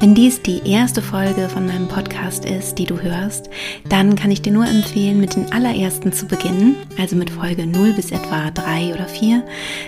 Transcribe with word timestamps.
Wenn 0.00 0.14
dies 0.14 0.40
die 0.42 0.60
erste 0.64 1.02
Folge 1.02 1.48
von 1.48 1.66
meinem 1.66 1.88
Podcast 1.88 2.44
ist, 2.44 2.78
die 2.78 2.84
du 2.84 3.00
hörst, 3.00 3.50
dann 3.88 4.14
kann 4.14 4.30
ich 4.30 4.40
dir 4.40 4.52
nur 4.52 4.64
empfehlen, 4.64 5.18
mit 5.18 5.34
den 5.34 5.52
allerersten 5.52 6.12
zu 6.12 6.26
beginnen, 6.26 6.76
also 6.96 7.16
mit 7.16 7.30
Folge 7.30 7.66
0 7.66 7.94
bis 7.94 8.12
etwa 8.12 8.52
3 8.52 8.94
oder 8.94 9.06
4, 9.06 9.42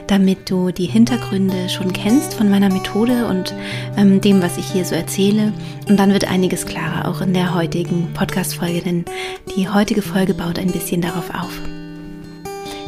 damit 0.09 0.51
du 0.51 0.73
die 0.73 0.87
Hintergründe 0.87 1.69
schon 1.69 1.93
kennst 1.93 2.35
von 2.35 2.51
meiner 2.51 2.73
Methode 2.73 3.27
und 3.27 3.55
ähm, 3.97 4.21
dem, 4.21 4.43
was 4.43 4.59
ich 4.59 4.67
hier 4.67 4.85
so 4.85 4.97
erzähle. 4.97 5.53
Und 5.89 5.97
dann 5.97 6.13
wird 6.13 6.29
einiges 6.29 6.67
klarer, 6.67 7.09
auch 7.09 7.21
in 7.21 7.33
der 7.33 7.55
heutigen 7.55 8.13
Podcast-Folge, 8.13 8.81
denn 8.81 9.05
die 9.57 9.69
heutige 9.69 10.03
Folge 10.03 10.35
baut 10.35 10.59
ein 10.59 10.73
bisschen 10.73 11.03
darauf 11.03 11.31
auf. 11.31 11.80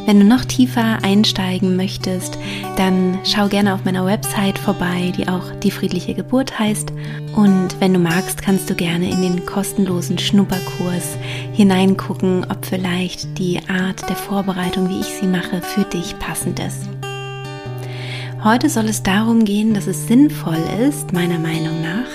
Wenn 0.05 0.19
du 0.19 0.25
noch 0.25 0.43
tiefer 0.43 0.99
einsteigen 1.01 1.77
möchtest, 1.77 2.37
dann 2.75 3.19
schau 3.23 3.47
gerne 3.47 3.73
auf 3.73 3.85
meiner 3.85 4.05
Website 4.05 4.59
vorbei, 4.59 5.13
die 5.17 5.29
auch 5.29 5.51
die 5.63 5.71
friedliche 5.71 6.13
Geburt 6.13 6.59
heißt. 6.59 6.91
Und 7.35 7.79
wenn 7.79 7.93
du 7.93 7.99
magst, 7.99 8.41
kannst 8.41 8.69
du 8.69 8.75
gerne 8.75 9.09
in 9.09 9.21
den 9.21 9.45
kostenlosen 9.45 10.17
Schnupperkurs 10.17 11.17
hineingucken, 11.53 12.45
ob 12.49 12.65
vielleicht 12.65 13.37
die 13.37 13.59
Art 13.69 14.07
der 14.09 14.17
Vorbereitung, 14.17 14.89
wie 14.89 14.99
ich 14.99 15.07
sie 15.07 15.27
mache, 15.27 15.61
für 15.61 15.85
dich 15.85 16.19
passend 16.19 16.59
ist. 16.59 16.89
Heute 18.43 18.69
soll 18.69 18.89
es 18.89 19.01
darum 19.01 19.45
gehen, 19.45 19.73
dass 19.73 19.87
es 19.87 20.05
sinnvoll 20.05 20.61
ist, 20.85 21.13
meiner 21.13 21.39
Meinung 21.39 21.81
nach, 21.81 22.09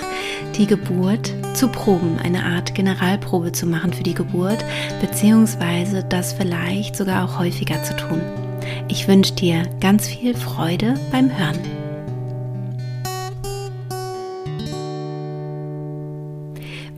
die 0.55 0.67
Geburt 0.67 1.33
zu 1.55 1.69
proben, 1.69 2.19
eine 2.23 2.45
Art 2.45 2.75
Generalprobe 2.75 3.51
zu 3.51 3.65
machen 3.65 3.93
für 3.93 4.03
die 4.03 4.13
Geburt, 4.13 4.63
beziehungsweise 5.01 6.03
das 6.07 6.33
vielleicht 6.33 6.95
sogar 6.95 7.25
auch 7.25 7.39
häufiger 7.39 7.81
zu 7.83 7.95
tun. 7.95 8.21
Ich 8.87 9.07
wünsche 9.07 9.33
dir 9.33 9.63
ganz 9.79 10.07
viel 10.07 10.35
Freude 10.35 10.93
beim 11.11 11.35
Hören. 11.35 11.78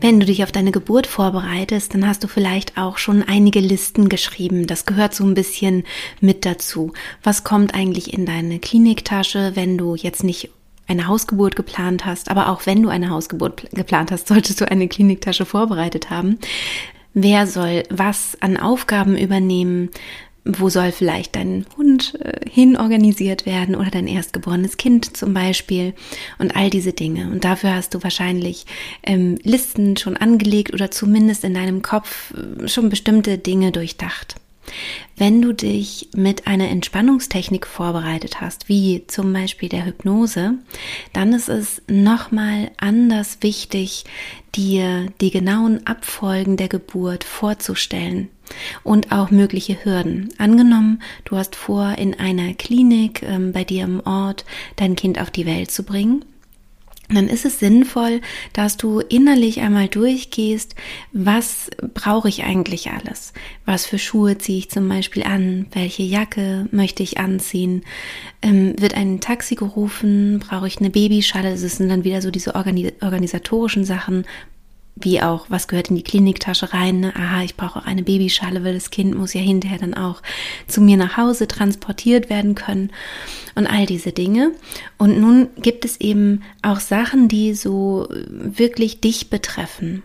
Wenn 0.02 0.19
du 0.19 0.25
dich 0.25 0.44
auf 0.44 0.52
deine 0.52 0.71
Geburt 0.71 1.05
vorbereitest, 1.05 1.94
dann 1.94 2.07
hast 2.07 2.23
du 2.23 2.27
vielleicht 2.27 2.75
auch 2.75 2.97
schon 2.97 3.21
einige 3.21 3.59
Listen 3.59 4.09
geschrieben. 4.09 4.66
Das 4.66 4.88
gehört 4.88 5.13
so 5.13 5.23
ein 5.23 5.35
bisschen 5.35 5.83
mit 6.19 6.44
dazu. 6.44 6.94
Was 7.21 7.44
kommt 7.44 7.75
eigentlich 7.75 8.11
in 8.11 8.25
deine 8.25 8.57
Kliniktasche, 8.57 9.52
wenn 9.53 9.77
du 9.77 9.94
jetzt 9.94 10.23
nicht 10.23 10.49
eine 10.88 11.07
Hausgeburt 11.07 11.55
geplant 11.55 12.03
hast, 12.03 12.31
aber 12.31 12.49
auch 12.49 12.66
wenn 12.66 12.81
du 12.81 12.89
eine 12.89 13.11
Hausgeburt 13.11 13.69
geplant 13.73 14.11
hast, 14.11 14.27
solltest 14.29 14.59
du 14.59 14.69
eine 14.72 14.88
Kliniktasche 14.88 15.45
vorbereitet 15.45 16.09
haben. 16.09 16.39
Wer 17.13 17.45
soll 17.45 17.83
was 17.91 18.35
an 18.41 18.57
Aufgaben 18.57 19.16
übernehmen? 19.16 19.91
Wo 20.44 20.70
soll 20.70 20.92
vielleicht 20.92 21.36
dein 21.36 21.66
Hund 21.78 22.20
äh, 22.20 22.50
hin 22.50 22.75
organisiert 22.75 23.45
werden 23.45 23.75
oder 23.75 23.92
dein 23.92 24.08
erstgeborenes 24.08 24.78
Kind 24.78 25.16
zum 25.16 25.34
Beispiel 25.34 25.94
und 26.39 26.56
all 26.56 26.70
diese 26.72 26.94
Dinge. 26.94 27.30
Und 27.30 27.45
dafür 27.45 27.75
hast 27.75 27.94
du 27.94 28.02
wahrscheinlich 28.02 28.66
ähm, 29.03 29.38
Listen 29.44 29.97
schon 29.97 30.17
angelegt 30.17 30.73
oder 30.73 30.89
zumindest 30.89 31.44
in 31.44 31.53
deinem 31.53 31.84
Kopf 31.84 32.34
äh, 32.34 32.67
schon 32.67 32.89
bestimmte 32.89 33.38
Dinge 33.38 33.72
durchdacht. 33.72 34.41
Wenn 35.17 35.41
du 35.41 35.53
dich 35.53 36.09
mit 36.15 36.47
einer 36.47 36.69
Entspannungstechnik 36.69 37.67
vorbereitet 37.67 38.41
hast, 38.41 38.69
wie 38.69 39.05
zum 39.07 39.33
Beispiel 39.33 39.69
der 39.69 39.85
Hypnose, 39.85 40.55
dann 41.13 41.33
ist 41.33 41.49
es 41.49 41.81
nochmal 41.87 42.71
anders 42.77 43.37
wichtig, 43.41 44.05
dir 44.55 45.07
die 45.21 45.31
genauen 45.31 45.85
Abfolgen 45.85 46.57
der 46.57 46.67
Geburt 46.67 47.23
vorzustellen 47.23 48.29
und 48.83 49.11
auch 49.11 49.31
mögliche 49.31 49.85
Hürden. 49.85 50.29
Angenommen, 50.38 51.01
du 51.25 51.38
hast 51.38 51.55
vor, 51.55 51.95
in 51.97 52.19
einer 52.19 52.53
Klinik 52.53 53.23
äh, 53.23 53.38
bei 53.38 53.63
dir 53.63 53.83
im 53.85 54.01
Ort 54.05 54.45
dein 54.75 54.95
Kind 54.95 55.19
auf 55.19 55.31
die 55.31 55.45
Welt 55.45 55.71
zu 55.71 55.83
bringen 55.83 56.25
dann 57.16 57.27
ist 57.27 57.45
es 57.45 57.59
sinnvoll, 57.59 58.22
dass 58.53 58.77
du 58.77 58.99
innerlich 58.99 59.61
einmal 59.61 59.88
durchgehst, 59.88 60.75
was 61.11 61.69
brauche 61.94 62.29
ich 62.29 62.44
eigentlich 62.44 62.91
alles? 62.91 63.33
Was 63.66 63.85
für 63.85 63.99
Schuhe 63.99 64.38
ziehe 64.38 64.59
ich 64.59 64.69
zum 64.69 64.88
Beispiel 64.88 65.23
an? 65.23 65.67
Welche 65.71 66.03
Jacke 66.03 66.67
möchte 66.71 67.03
ich 67.03 67.19
anziehen? 67.19 67.83
Ähm, 68.41 68.75
wird 68.79 68.95
ein 68.95 69.19
Taxi 69.19 69.55
gerufen? 69.55 70.39
Brauche 70.39 70.67
ich 70.67 70.79
eine 70.79 70.89
Babyschale? 70.89 71.51
Das 71.51 71.61
sind 71.61 71.89
dann 71.89 72.03
wieder 72.03 72.21
so 72.21 72.31
diese 72.31 72.55
organisatorischen 72.55 73.85
Sachen 73.85 74.25
wie 74.96 75.22
auch, 75.22 75.46
was 75.50 75.68
gehört 75.68 75.90
in 75.90 75.96
die 75.96 76.03
Kliniktasche 76.03 76.74
rein? 76.74 77.00
Ne? 77.00 77.16
Aha, 77.16 77.44
ich 77.44 77.56
brauche 77.56 77.79
auch 77.79 77.85
eine 77.85 78.03
Babyschale, 78.03 78.63
weil 78.63 78.74
das 78.74 78.91
Kind 78.91 79.16
muss 79.16 79.34
ja 79.34 79.41
hinterher 79.41 79.79
dann 79.79 79.94
auch 79.94 80.22
zu 80.68 80.81
mir 80.81 80.97
nach 80.97 81.18
Hause 81.18 81.47
transportiert 81.47 82.29
werden 82.29 82.56
können 82.56 82.91
und 83.56 83.68
all 83.68 83.85
diese 83.85 84.12
Dinge. 84.12 84.51
Und 84.97 85.19
nun 85.19 85.50
gibt 85.57 85.85
es 85.85 86.00
eben 86.00 86.44
auch 86.62 86.80
Sachen, 86.80 87.28
die 87.28 87.53
so 87.53 88.07
wirklich 88.09 89.01
dich 89.01 89.30
betreffen. 89.30 90.03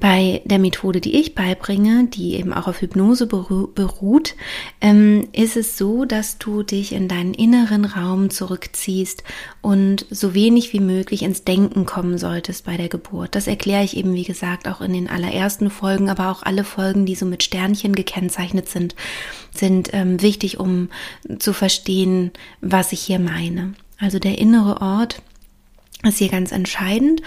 Bei 0.00 0.40
der 0.46 0.58
Methode, 0.58 1.02
die 1.02 1.20
ich 1.20 1.34
beibringe, 1.34 2.06
die 2.06 2.36
eben 2.36 2.54
auch 2.54 2.66
auf 2.66 2.80
Hypnose 2.80 3.26
beruht, 3.26 4.34
ähm, 4.80 5.28
ist 5.32 5.58
es 5.58 5.76
so, 5.76 6.06
dass 6.06 6.38
du 6.38 6.62
dich 6.62 6.92
in 6.92 7.06
deinen 7.06 7.34
inneren 7.34 7.84
Raum 7.84 8.30
zurückziehst 8.30 9.22
und 9.60 10.06
so 10.08 10.32
wenig 10.32 10.72
wie 10.72 10.80
möglich 10.80 11.22
ins 11.22 11.44
Denken 11.44 11.84
kommen 11.84 12.16
solltest 12.16 12.64
bei 12.64 12.78
der 12.78 12.88
Geburt. 12.88 13.34
Das 13.34 13.46
erkläre 13.46 13.84
ich 13.84 13.94
eben, 13.94 14.14
wie 14.14 14.24
gesagt, 14.24 14.66
auch 14.68 14.80
in 14.80 14.94
den 14.94 15.08
allerersten 15.08 15.68
Folgen, 15.68 16.08
aber 16.08 16.30
auch 16.30 16.42
alle 16.42 16.64
Folgen, 16.64 17.04
die 17.04 17.14
so 17.14 17.26
mit 17.26 17.42
Sternchen 17.42 17.94
gekennzeichnet 17.94 18.70
sind, 18.70 18.94
sind 19.54 19.90
ähm, 19.92 20.22
wichtig, 20.22 20.58
um 20.58 20.88
zu 21.38 21.52
verstehen, 21.52 22.30
was 22.62 22.92
ich 22.92 23.00
hier 23.00 23.18
meine. 23.18 23.74
Also 23.98 24.18
der 24.18 24.38
innere 24.38 24.80
Ort, 24.80 25.20
ist 26.02 26.18
hier 26.18 26.28
ganz 26.28 26.50
entscheidend, 26.50 27.20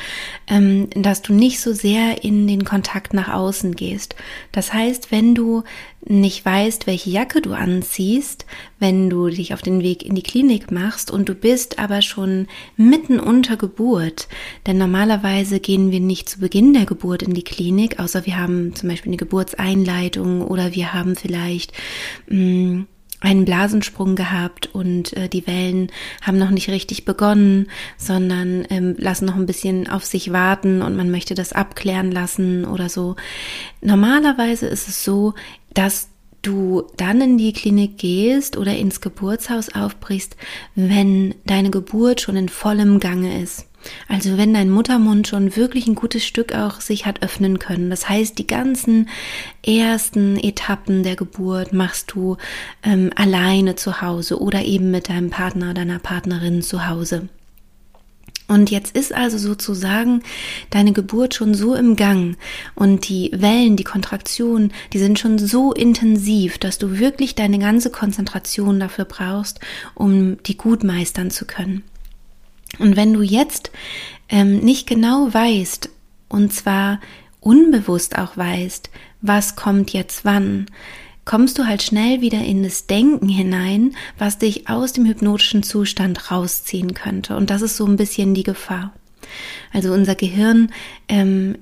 ähm, 0.47 0.89
dass 0.91 1.21
du 1.21 1.33
nicht 1.33 1.59
so 1.59 1.73
sehr 1.73 2.23
in 2.23 2.47
den 2.47 2.65
Kontakt 2.65 3.13
nach 3.13 3.31
außen 3.31 3.75
gehst. 3.75 4.15
Das 4.51 4.73
heißt, 4.73 5.11
wenn 5.11 5.35
du 5.35 5.63
nicht 6.05 6.43
weißt, 6.45 6.87
welche 6.87 7.09
Jacke 7.09 7.41
du 7.41 7.53
anziehst, 7.53 8.45
wenn 8.79 9.09
du 9.09 9.29
dich 9.29 9.53
auf 9.53 9.61
den 9.61 9.81
Weg 9.83 10.03
in 10.03 10.15
die 10.15 10.23
Klinik 10.23 10.71
machst 10.71 11.11
und 11.11 11.29
du 11.29 11.35
bist 11.35 11.79
aber 11.79 12.01
schon 12.01 12.47
mitten 12.75 13.19
unter 13.19 13.57
Geburt, 13.57 14.27
denn 14.65 14.77
normalerweise 14.77 15.59
gehen 15.59 15.91
wir 15.91 15.99
nicht 15.99 16.27
zu 16.27 16.39
Beginn 16.39 16.73
der 16.73 16.85
Geburt 16.85 17.21
in 17.21 17.33
die 17.33 17.43
Klinik, 17.43 17.99
außer 17.99 18.25
wir 18.25 18.37
haben 18.37 18.75
zum 18.75 18.89
Beispiel 18.89 19.11
eine 19.11 19.17
Geburtseinleitung 19.17 20.41
oder 20.41 20.73
wir 20.73 20.93
haben 20.93 21.15
vielleicht 21.15 21.71
mh, 22.27 22.37
mm, 22.37 22.87
einen 23.23 23.45
Blasensprung 23.45 24.15
gehabt 24.15 24.69
und 24.73 25.13
äh, 25.13 25.29
die 25.29 25.47
Wellen 25.47 25.91
haben 26.21 26.37
noch 26.37 26.49
nicht 26.49 26.69
richtig 26.69 27.05
begonnen, 27.05 27.69
sondern 27.97 28.65
ähm, 28.69 28.95
lassen 28.97 29.25
noch 29.25 29.35
ein 29.35 29.45
bisschen 29.45 29.89
auf 29.89 30.03
sich 30.03 30.31
warten 30.31 30.81
und 30.81 30.95
man 30.95 31.09
möchte 31.09 31.33
das 31.33 31.53
abklären 31.53 32.11
lassen 32.11 32.65
oder 32.65 32.89
so. 32.89 33.15
Normalerweise 33.81 34.67
ist 34.67 34.89
es 34.89 35.03
so, 35.03 35.33
dass 35.73 36.09
du 36.43 36.83
dann 36.97 37.19
in 37.21 37.37
die 37.37 37.53
Klinik 37.53 37.97
gehst 37.97 38.57
oder 38.57 38.75
ins 38.75 39.01
Geburtshaus 39.01 39.69
aufbrichst, 39.69 40.37
wenn 40.75 41.33
deine 41.45 41.71
Geburt 41.71 42.21
schon 42.21 42.35
in 42.35 42.49
vollem 42.49 42.99
Gange 42.99 43.41
ist. 43.41 43.65
Also 44.07 44.37
wenn 44.37 44.53
dein 44.53 44.69
Muttermund 44.69 45.27
schon 45.27 45.55
wirklich 45.55 45.87
ein 45.87 45.95
gutes 45.95 46.25
Stück 46.25 46.53
auch 46.53 46.79
sich 46.79 47.05
hat 47.05 47.21
öffnen 47.21 47.59
können. 47.59 47.89
Das 47.89 48.07
heißt, 48.07 48.37
die 48.37 48.47
ganzen 48.47 49.09
ersten 49.65 50.37
Etappen 50.37 51.03
der 51.03 51.15
Geburt 51.15 51.73
machst 51.73 52.11
du 52.13 52.37
ähm, 52.83 53.09
alleine 53.15 53.75
zu 53.75 54.01
Hause 54.01 54.39
oder 54.39 54.63
eben 54.63 54.91
mit 54.91 55.09
deinem 55.09 55.29
Partner 55.29 55.73
deiner 55.73 55.99
Partnerin 55.99 56.61
zu 56.61 56.87
Hause. 56.87 57.27
Und 58.47 58.71
jetzt 58.71 58.95
ist 58.95 59.13
also 59.13 59.37
sozusagen 59.37 60.21
deine 60.69 60.91
Geburt 60.91 61.33
schon 61.33 61.53
so 61.53 61.75
im 61.75 61.95
Gang 61.95 62.37
und 62.75 63.07
die 63.07 63.31
Wellen, 63.33 63.77
die 63.77 63.85
Kontraktionen, 63.85 64.73
die 64.91 64.99
sind 64.99 65.17
schon 65.17 65.39
so 65.39 65.71
intensiv, 65.71 66.57
dass 66.57 66.77
du 66.77 66.99
wirklich 66.99 67.35
deine 67.35 67.57
ganze 67.57 67.89
Konzentration 67.89 68.79
dafür 68.79 69.05
brauchst, 69.05 69.59
um 69.95 70.41
die 70.43 70.57
gut 70.57 70.83
meistern 70.83 71.31
zu 71.31 71.45
können. 71.45 71.83
Und 72.79 72.95
wenn 72.95 73.13
du 73.13 73.21
jetzt 73.21 73.71
ähm, 74.29 74.59
nicht 74.59 74.87
genau 74.87 75.33
weißt, 75.33 75.89
und 76.27 76.51
zwar 76.51 76.99
unbewusst 77.39 78.17
auch 78.17 78.35
weißt, 78.35 78.89
was 79.21 79.55
kommt 79.55 79.93
jetzt 79.93 80.25
wann, 80.25 80.65
kommst 81.25 81.57
du 81.57 81.65
halt 81.65 81.81
schnell 81.83 82.21
wieder 82.21 82.39
in 82.39 82.63
das 82.63 82.87
Denken 82.87 83.29
hinein, 83.29 83.95
was 84.17 84.37
dich 84.37 84.69
aus 84.69 84.93
dem 84.93 85.05
hypnotischen 85.05 85.63
Zustand 85.63 86.31
rausziehen 86.31 86.93
könnte. 86.93 87.35
Und 87.35 87.49
das 87.49 87.61
ist 87.61 87.77
so 87.77 87.85
ein 87.85 87.95
bisschen 87.95 88.33
die 88.33 88.43
Gefahr. 88.43 88.93
Also 89.71 89.93
unser 89.93 90.15
Gehirn 90.15 90.71
ähm, 91.07 91.57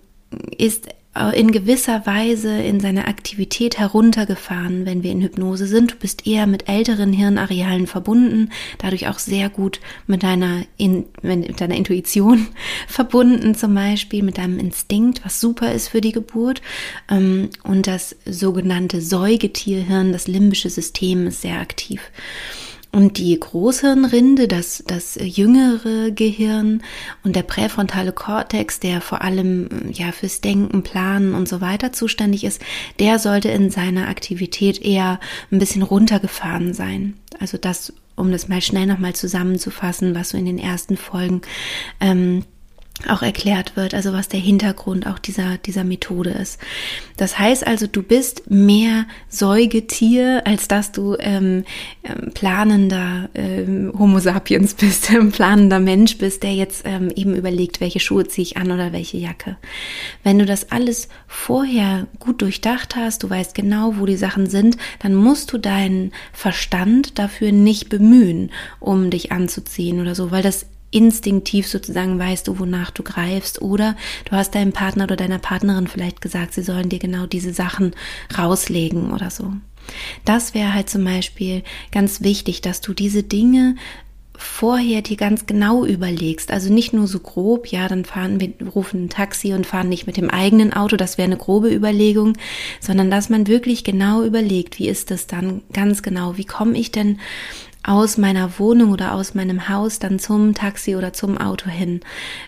ist 0.57 0.87
in 1.33 1.51
gewisser 1.51 2.05
Weise 2.05 2.61
in 2.61 2.79
seiner 2.79 3.09
Aktivität 3.09 3.77
heruntergefahren, 3.77 4.85
wenn 4.85 5.03
wir 5.03 5.11
in 5.11 5.21
Hypnose 5.21 5.67
sind. 5.67 5.91
Du 5.91 5.95
bist 5.97 6.25
eher 6.25 6.47
mit 6.47 6.69
älteren 6.69 7.11
Hirnarealen 7.11 7.85
verbunden, 7.85 8.49
dadurch 8.77 9.09
auch 9.09 9.19
sehr 9.19 9.49
gut 9.49 9.81
mit 10.07 10.23
deiner, 10.23 10.63
in, 10.77 11.05
mit 11.21 11.59
deiner 11.59 11.75
Intuition 11.75 12.47
verbunden, 12.87 13.55
zum 13.55 13.75
Beispiel 13.75 14.23
mit 14.23 14.37
deinem 14.37 14.57
Instinkt, 14.57 15.25
was 15.25 15.41
super 15.41 15.73
ist 15.73 15.89
für 15.89 15.99
die 15.99 16.13
Geburt. 16.13 16.61
Ähm, 17.09 17.49
und 17.63 17.87
das 17.87 18.15
sogenannte 18.25 19.01
Säugetierhirn, 19.01 20.13
das 20.13 20.27
limbische 20.27 20.69
System, 20.69 21.27
ist 21.27 21.41
sehr 21.41 21.59
aktiv. 21.59 22.01
Und 22.93 23.17
die 23.17 23.39
Großhirnrinde, 23.39 24.49
das, 24.49 24.83
das 24.85 25.17
jüngere 25.21 26.11
Gehirn 26.11 26.83
und 27.23 27.37
der 27.37 27.43
präfrontale 27.43 28.11
Kortex, 28.11 28.81
der 28.81 28.99
vor 28.99 29.21
allem 29.21 29.69
ja 29.93 30.11
fürs 30.11 30.41
Denken, 30.41 30.83
Planen 30.83 31.33
und 31.33 31.47
so 31.47 31.61
weiter 31.61 31.93
zuständig 31.93 32.43
ist, 32.43 32.61
der 32.99 33.17
sollte 33.17 33.49
in 33.49 33.69
seiner 33.69 34.09
Aktivität 34.09 34.81
eher 34.81 35.19
ein 35.51 35.59
bisschen 35.59 35.83
runtergefahren 35.83 36.73
sein. 36.73 37.13
Also 37.39 37.57
das, 37.57 37.93
um 38.17 38.29
das 38.31 38.49
mal 38.49 38.61
schnell 38.61 38.87
nochmal 38.87 39.13
zusammenzufassen, 39.13 40.13
was 40.13 40.29
so 40.29 40.37
in 40.37 40.45
den 40.45 40.59
ersten 40.59 40.97
Folgen 40.97 41.41
ähm, 42.01 42.43
auch 43.09 43.21
erklärt 43.21 43.75
wird, 43.75 43.93
also 43.93 44.13
was 44.13 44.27
der 44.27 44.39
Hintergrund 44.39 45.07
auch 45.07 45.19
dieser, 45.19 45.57
dieser 45.57 45.83
Methode 45.83 46.31
ist. 46.31 46.59
Das 47.17 47.37
heißt 47.37 47.65
also, 47.65 47.87
du 47.87 48.03
bist 48.03 48.49
mehr 48.49 49.05
Säugetier, 49.29 50.41
als 50.45 50.67
dass 50.67 50.91
du 50.91 51.15
ähm, 51.19 51.63
ähm 52.03 52.31
planender 52.33 53.29
ähm, 53.35 53.93
Homo 53.97 54.19
sapiens 54.19 54.73
bist, 54.73 55.09
ähm, 55.13 55.31
planender 55.31 55.79
Mensch 55.79 56.17
bist, 56.17 56.43
der 56.43 56.53
jetzt 56.53 56.83
ähm, 56.85 57.11
eben 57.15 57.35
überlegt, 57.35 57.81
welche 57.81 57.99
Schuhe 57.99 58.27
ziehe 58.27 58.43
ich 58.43 58.57
an 58.57 58.71
oder 58.71 58.93
welche 58.93 59.17
Jacke. 59.17 59.57
Wenn 60.23 60.39
du 60.39 60.45
das 60.45 60.71
alles 60.71 61.09
vorher 61.27 62.07
gut 62.19 62.41
durchdacht 62.41 62.95
hast, 62.95 63.23
du 63.23 63.29
weißt 63.29 63.53
genau, 63.53 63.95
wo 63.97 64.05
die 64.05 64.17
Sachen 64.17 64.49
sind, 64.49 64.77
dann 64.99 65.15
musst 65.15 65.51
du 65.53 65.57
deinen 65.57 66.11
Verstand 66.33 67.19
dafür 67.19 67.51
nicht 67.51 67.89
bemühen, 67.89 68.51
um 68.79 69.09
dich 69.09 69.31
anzuziehen 69.31 70.01
oder 70.01 70.15
so, 70.15 70.31
weil 70.31 70.43
das 70.43 70.65
instinktiv 70.91 71.67
sozusagen 71.67 72.19
weißt 72.19 72.47
du, 72.47 72.59
wonach 72.59 72.91
du 72.91 73.03
greifst 73.03 73.61
oder 73.61 73.95
du 74.25 74.33
hast 74.33 74.55
deinem 74.55 74.73
Partner 74.73 75.05
oder 75.05 75.15
deiner 75.15 75.39
Partnerin 75.39 75.87
vielleicht 75.87 76.21
gesagt, 76.21 76.53
sie 76.53 76.63
sollen 76.63 76.89
dir 76.89 76.99
genau 76.99 77.25
diese 77.25 77.53
Sachen 77.53 77.93
rauslegen 78.37 79.11
oder 79.11 79.29
so. 79.31 79.53
Das 80.25 80.53
wäre 80.53 80.73
halt 80.73 80.89
zum 80.89 81.03
Beispiel 81.03 81.63
ganz 81.91 82.21
wichtig, 82.21 82.61
dass 82.61 82.81
du 82.81 82.93
diese 82.93 83.23
Dinge 83.23 83.75
vorher 84.41 85.01
dir 85.01 85.17
ganz 85.17 85.45
genau 85.45 85.85
überlegst. 85.85 86.51
Also 86.51 86.73
nicht 86.73 86.93
nur 86.93 87.07
so 87.07 87.19
grob, 87.19 87.67
ja, 87.67 87.87
dann 87.87 88.05
fahren 88.05 88.39
wir, 88.39 88.53
rufen 88.73 89.05
ein 89.05 89.09
Taxi 89.09 89.53
und 89.53 89.67
fahren 89.67 89.89
nicht 89.89 90.07
mit 90.07 90.17
dem 90.17 90.29
eigenen 90.29 90.73
Auto, 90.73 90.97
das 90.97 91.17
wäre 91.17 91.27
eine 91.27 91.37
grobe 91.37 91.73
Überlegung, 91.73 92.33
sondern 92.79 93.11
dass 93.11 93.29
man 93.29 93.47
wirklich 93.47 93.83
genau 93.83 94.23
überlegt, 94.23 94.79
wie 94.79 94.89
ist 94.89 95.11
das 95.11 95.27
dann 95.27 95.61
ganz 95.73 96.01
genau, 96.01 96.37
wie 96.37 96.45
komme 96.45 96.77
ich 96.77 96.91
denn 96.91 97.19
aus 97.83 98.17
meiner 98.17 98.59
Wohnung 98.59 98.91
oder 98.91 99.13
aus 99.13 99.33
meinem 99.33 99.67
Haus 99.67 99.99
dann 99.99 100.19
zum 100.19 100.53
Taxi 100.53 100.95
oder 100.95 101.13
zum 101.13 101.37
Auto 101.37 101.69
hin. 101.69 102.01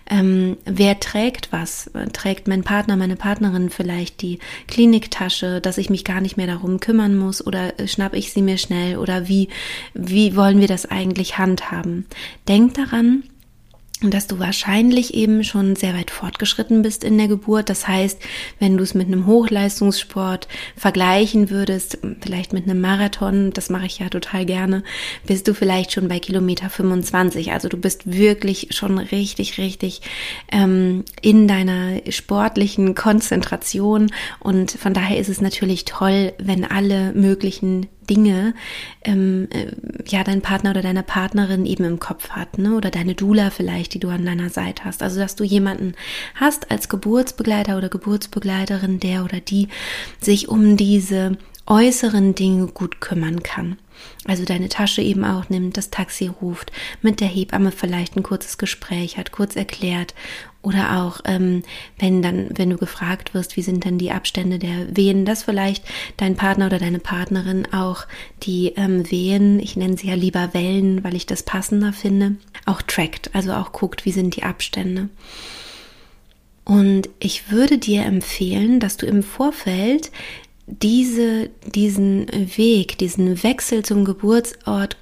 Ähm, 0.09 0.57
wer 0.65 0.99
trägt 0.99 1.51
was? 1.51 1.89
Trägt 2.13 2.47
mein 2.47 2.63
Partner, 2.63 2.95
meine 2.95 3.15
Partnerin 3.15 3.69
vielleicht 3.69 4.21
die 4.21 4.39
Kliniktasche, 4.67 5.59
dass 5.59 5.77
ich 5.77 5.89
mich 5.89 6.03
gar 6.03 6.21
nicht 6.21 6.37
mehr 6.37 6.47
darum 6.47 6.79
kümmern 6.79 7.17
muss 7.17 7.45
oder 7.45 7.73
schnapp 7.85 8.13
ich 8.13 8.31
sie 8.31 8.41
mir 8.41 8.57
schnell 8.57 8.97
oder 8.97 9.27
wie, 9.27 9.49
wie 9.93 10.35
wollen 10.35 10.59
wir 10.59 10.67
das 10.67 10.85
eigentlich 10.85 11.37
handhaben? 11.37 12.05
Denkt 12.47 12.77
daran, 12.77 13.23
dass 14.11 14.27
du 14.27 14.39
wahrscheinlich 14.39 15.13
eben 15.13 15.43
schon 15.43 15.75
sehr 15.75 15.93
weit 15.93 16.11
fortgeschritten 16.11 16.81
bist 16.81 17.03
in 17.03 17.17
der 17.17 17.27
Geburt. 17.27 17.69
Das 17.69 17.87
heißt, 17.87 18.19
wenn 18.59 18.77
du 18.77 18.83
es 18.83 18.93
mit 18.93 19.07
einem 19.07 19.25
Hochleistungssport 19.25 20.47
vergleichen 20.75 21.49
würdest, 21.49 21.99
vielleicht 22.21 22.53
mit 22.53 22.63
einem 22.65 22.81
Marathon, 22.81 23.51
das 23.53 23.69
mache 23.69 23.85
ich 23.85 23.99
ja 23.99 24.09
total 24.09 24.45
gerne, 24.45 24.83
bist 25.25 25.47
du 25.47 25.53
vielleicht 25.53 25.91
schon 25.91 26.07
bei 26.07 26.19
Kilometer 26.19 26.69
25. 26.69 27.51
Also 27.51 27.69
du 27.69 27.77
bist 27.77 28.11
wirklich 28.11 28.69
schon 28.71 28.97
richtig, 28.97 29.57
richtig 29.57 30.01
ähm, 30.51 31.03
in 31.21 31.47
deiner 31.47 32.01
sportlichen 32.09 32.95
Konzentration. 32.95 34.11
Und 34.39 34.71
von 34.71 34.93
daher 34.93 35.17
ist 35.17 35.29
es 35.29 35.41
natürlich 35.41 35.85
toll, 35.85 36.33
wenn 36.37 36.65
alle 36.65 37.13
möglichen 37.13 37.87
Dinge 38.09 38.53
ähm, 39.03 39.47
äh, 39.51 39.67
ja 40.07 40.23
dein 40.23 40.41
Partner 40.41 40.71
oder 40.71 40.81
deine 40.81 41.03
Partnerin 41.03 41.65
eben 41.65 41.83
im 41.85 41.99
Kopf 41.99 42.29
hat, 42.29 42.57
ne? 42.57 42.75
Oder 42.75 42.91
deine 42.91 43.15
Dula 43.15 43.49
vielleicht, 43.49 43.93
die 43.93 43.99
du 43.99 44.09
an 44.09 44.25
deiner 44.25 44.49
Seite 44.49 44.85
hast. 44.85 45.03
Also 45.03 45.19
dass 45.19 45.35
du 45.35 45.43
jemanden 45.43 45.93
hast 46.35 46.71
als 46.71 46.89
Geburtsbegleiter 46.89 47.77
oder 47.77 47.89
Geburtsbegleiterin, 47.89 48.99
der 48.99 49.23
oder 49.23 49.39
die 49.39 49.69
sich 50.19 50.49
um 50.49 50.77
diese 50.77 51.37
äußeren 51.65 52.35
Dinge 52.35 52.67
gut 52.67 52.99
kümmern 52.99 53.41
kann. 53.41 53.77
Also 54.25 54.43
deine 54.45 54.69
Tasche 54.69 55.01
eben 55.01 55.23
auch 55.23 55.49
nimmt, 55.49 55.77
das 55.77 55.89
Taxi 55.89 56.27
ruft, 56.27 56.71
mit 57.01 57.19
der 57.19 57.27
Hebamme 57.27 57.71
vielleicht 57.71 58.15
ein 58.15 58.23
kurzes 58.23 58.57
Gespräch 58.57 59.17
hat, 59.17 59.31
kurz 59.31 59.55
erklärt. 59.55 60.13
Oder 60.63 61.03
auch, 61.03 61.19
ähm, 61.25 61.61
wenn 61.99 62.21
dann, 62.21 62.47
wenn 62.55 62.69
du 62.69 62.77
gefragt 62.77 63.33
wirst, 63.33 63.57
wie 63.57 63.61
sind 63.61 63.83
denn 63.83 63.97
die 63.97 64.11
Abstände 64.11 64.59
der 64.59 64.95
Wehen, 64.95 65.25
dass 65.25 65.43
vielleicht 65.43 65.83
dein 66.15 66.35
Partner 66.35 66.67
oder 66.67 66.79
deine 66.79 66.99
Partnerin 66.99 67.67
auch 67.73 68.05
die 68.43 68.69
ähm, 68.77 69.11
Wehen, 69.11 69.59
ich 69.59 69.75
nenne 69.75 69.97
sie 69.97 70.07
ja 70.07 70.15
lieber 70.15 70.53
Wellen, 70.53 71.03
weil 71.03 71.15
ich 71.15 71.25
das 71.25 71.43
passender 71.43 71.91
finde, 71.91 72.37
auch 72.65 72.81
trackt, 72.81 73.29
also 73.35 73.51
auch 73.51 73.73
guckt, 73.73 74.05
wie 74.05 74.13
sind 74.13 74.37
die 74.37 74.43
Abstände. 74.43 75.09
Und 76.63 77.09
ich 77.19 77.51
würde 77.51 77.77
dir 77.77 78.03
empfehlen, 78.05 78.79
dass 78.79 78.95
du 78.95 79.05
im 79.05 79.21
Vorfeld 79.21 80.11
diese, 80.65 81.49
diesen 81.75 82.27
Weg, 82.55 82.97
diesen 82.97 83.43
Wechsel 83.43 83.83
zum 83.83 84.05
Geburtsort 84.05 84.95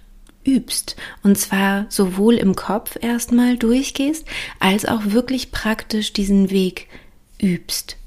übst. 0.46 0.96
Und 1.24 1.38
zwar 1.38 1.86
sowohl 1.90 2.36
im 2.36 2.56
Kopf 2.56 2.98
erstmal 3.02 3.58
durchgehst, 3.58 4.26
als 4.60 4.86
auch 4.86 5.02
wirklich 5.06 5.52
praktisch 5.52 6.14
diesen 6.14 6.50
Weg 6.50 6.88
übst. 7.42 7.98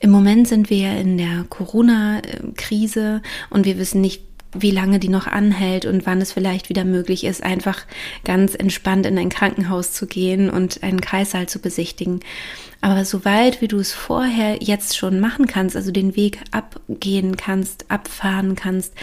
Im 0.00 0.10
Moment 0.10 0.46
sind 0.46 0.70
wir 0.70 0.78
ja 0.78 0.92
in 0.92 1.16
der 1.16 1.44
Corona-Krise 1.48 3.22
und 3.50 3.64
wir 3.64 3.78
wissen 3.78 4.00
nicht, 4.00 4.22
wie 4.52 4.70
lange 4.70 4.98
die 4.98 5.08
noch 5.08 5.26
anhält 5.26 5.86
und 5.86 6.06
wann 6.06 6.20
es 6.20 6.32
vielleicht 6.32 6.68
wieder 6.68 6.84
möglich 6.84 7.24
ist, 7.24 7.42
einfach 7.42 7.84
ganz 8.24 8.54
entspannt 8.54 9.06
in 9.06 9.18
ein 9.18 9.28
Krankenhaus 9.28 9.92
zu 9.92 10.06
gehen 10.06 10.50
und 10.50 10.82
einen 10.82 11.00
Kreissaal 11.00 11.48
zu 11.48 11.58
besichtigen. 11.58 12.20
Aber 12.80 13.04
soweit 13.04 13.60
wie 13.60 13.68
du 13.68 13.78
es 13.78 13.92
vorher 13.92 14.62
jetzt 14.62 14.96
schon 14.96 15.18
machen 15.20 15.46
kannst, 15.46 15.76
also 15.76 15.90
den 15.90 16.14
Weg 16.14 16.38
abgehen 16.50 17.36
kannst, 17.36 17.90
abfahren 17.90 18.54
kannst, 18.54 18.94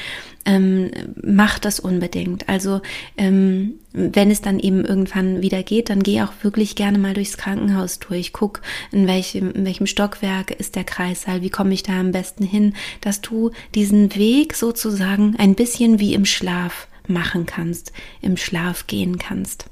ähm, 0.45 0.91
mach 1.21 1.59
das 1.59 1.79
unbedingt. 1.79 2.49
Also 2.49 2.81
ähm, 3.17 3.75
wenn 3.93 4.31
es 4.31 4.41
dann 4.41 4.59
eben 4.59 4.83
irgendwann 4.83 5.41
wieder 5.41 5.63
geht, 5.63 5.89
dann 5.89 6.03
geh 6.03 6.21
auch 6.21 6.33
wirklich 6.41 6.75
gerne 6.75 6.97
mal 6.97 7.13
durchs 7.13 7.38
Krankenhaus 7.38 8.00
durch. 8.00 8.33
Guck, 8.33 8.62
in 8.91 9.07
welchem, 9.07 9.51
in 9.51 9.65
welchem 9.65 9.88
Stockwerk 9.88 10.51
ist 10.51 10.75
der 10.75 10.83
Kreissaal, 10.83 11.41
wie 11.41 11.50
komme 11.50 11.73
ich 11.73 11.83
da 11.83 12.00
am 12.00 12.12
besten 12.12 12.43
hin, 12.43 12.73
dass 13.01 13.21
du 13.21 13.51
diesen 13.75 14.15
Weg 14.15 14.55
sozusagen 14.55 15.35
ein 15.38 15.55
bisschen 15.55 16.00
wie 16.00 16.13
im 16.13 16.25
Schlaf 16.25 16.88
machen 17.07 17.45
kannst, 17.45 17.91
im 18.21 18.38
Schlaf 18.38 18.88
gehen 18.88 19.17
kannst. 19.17 19.65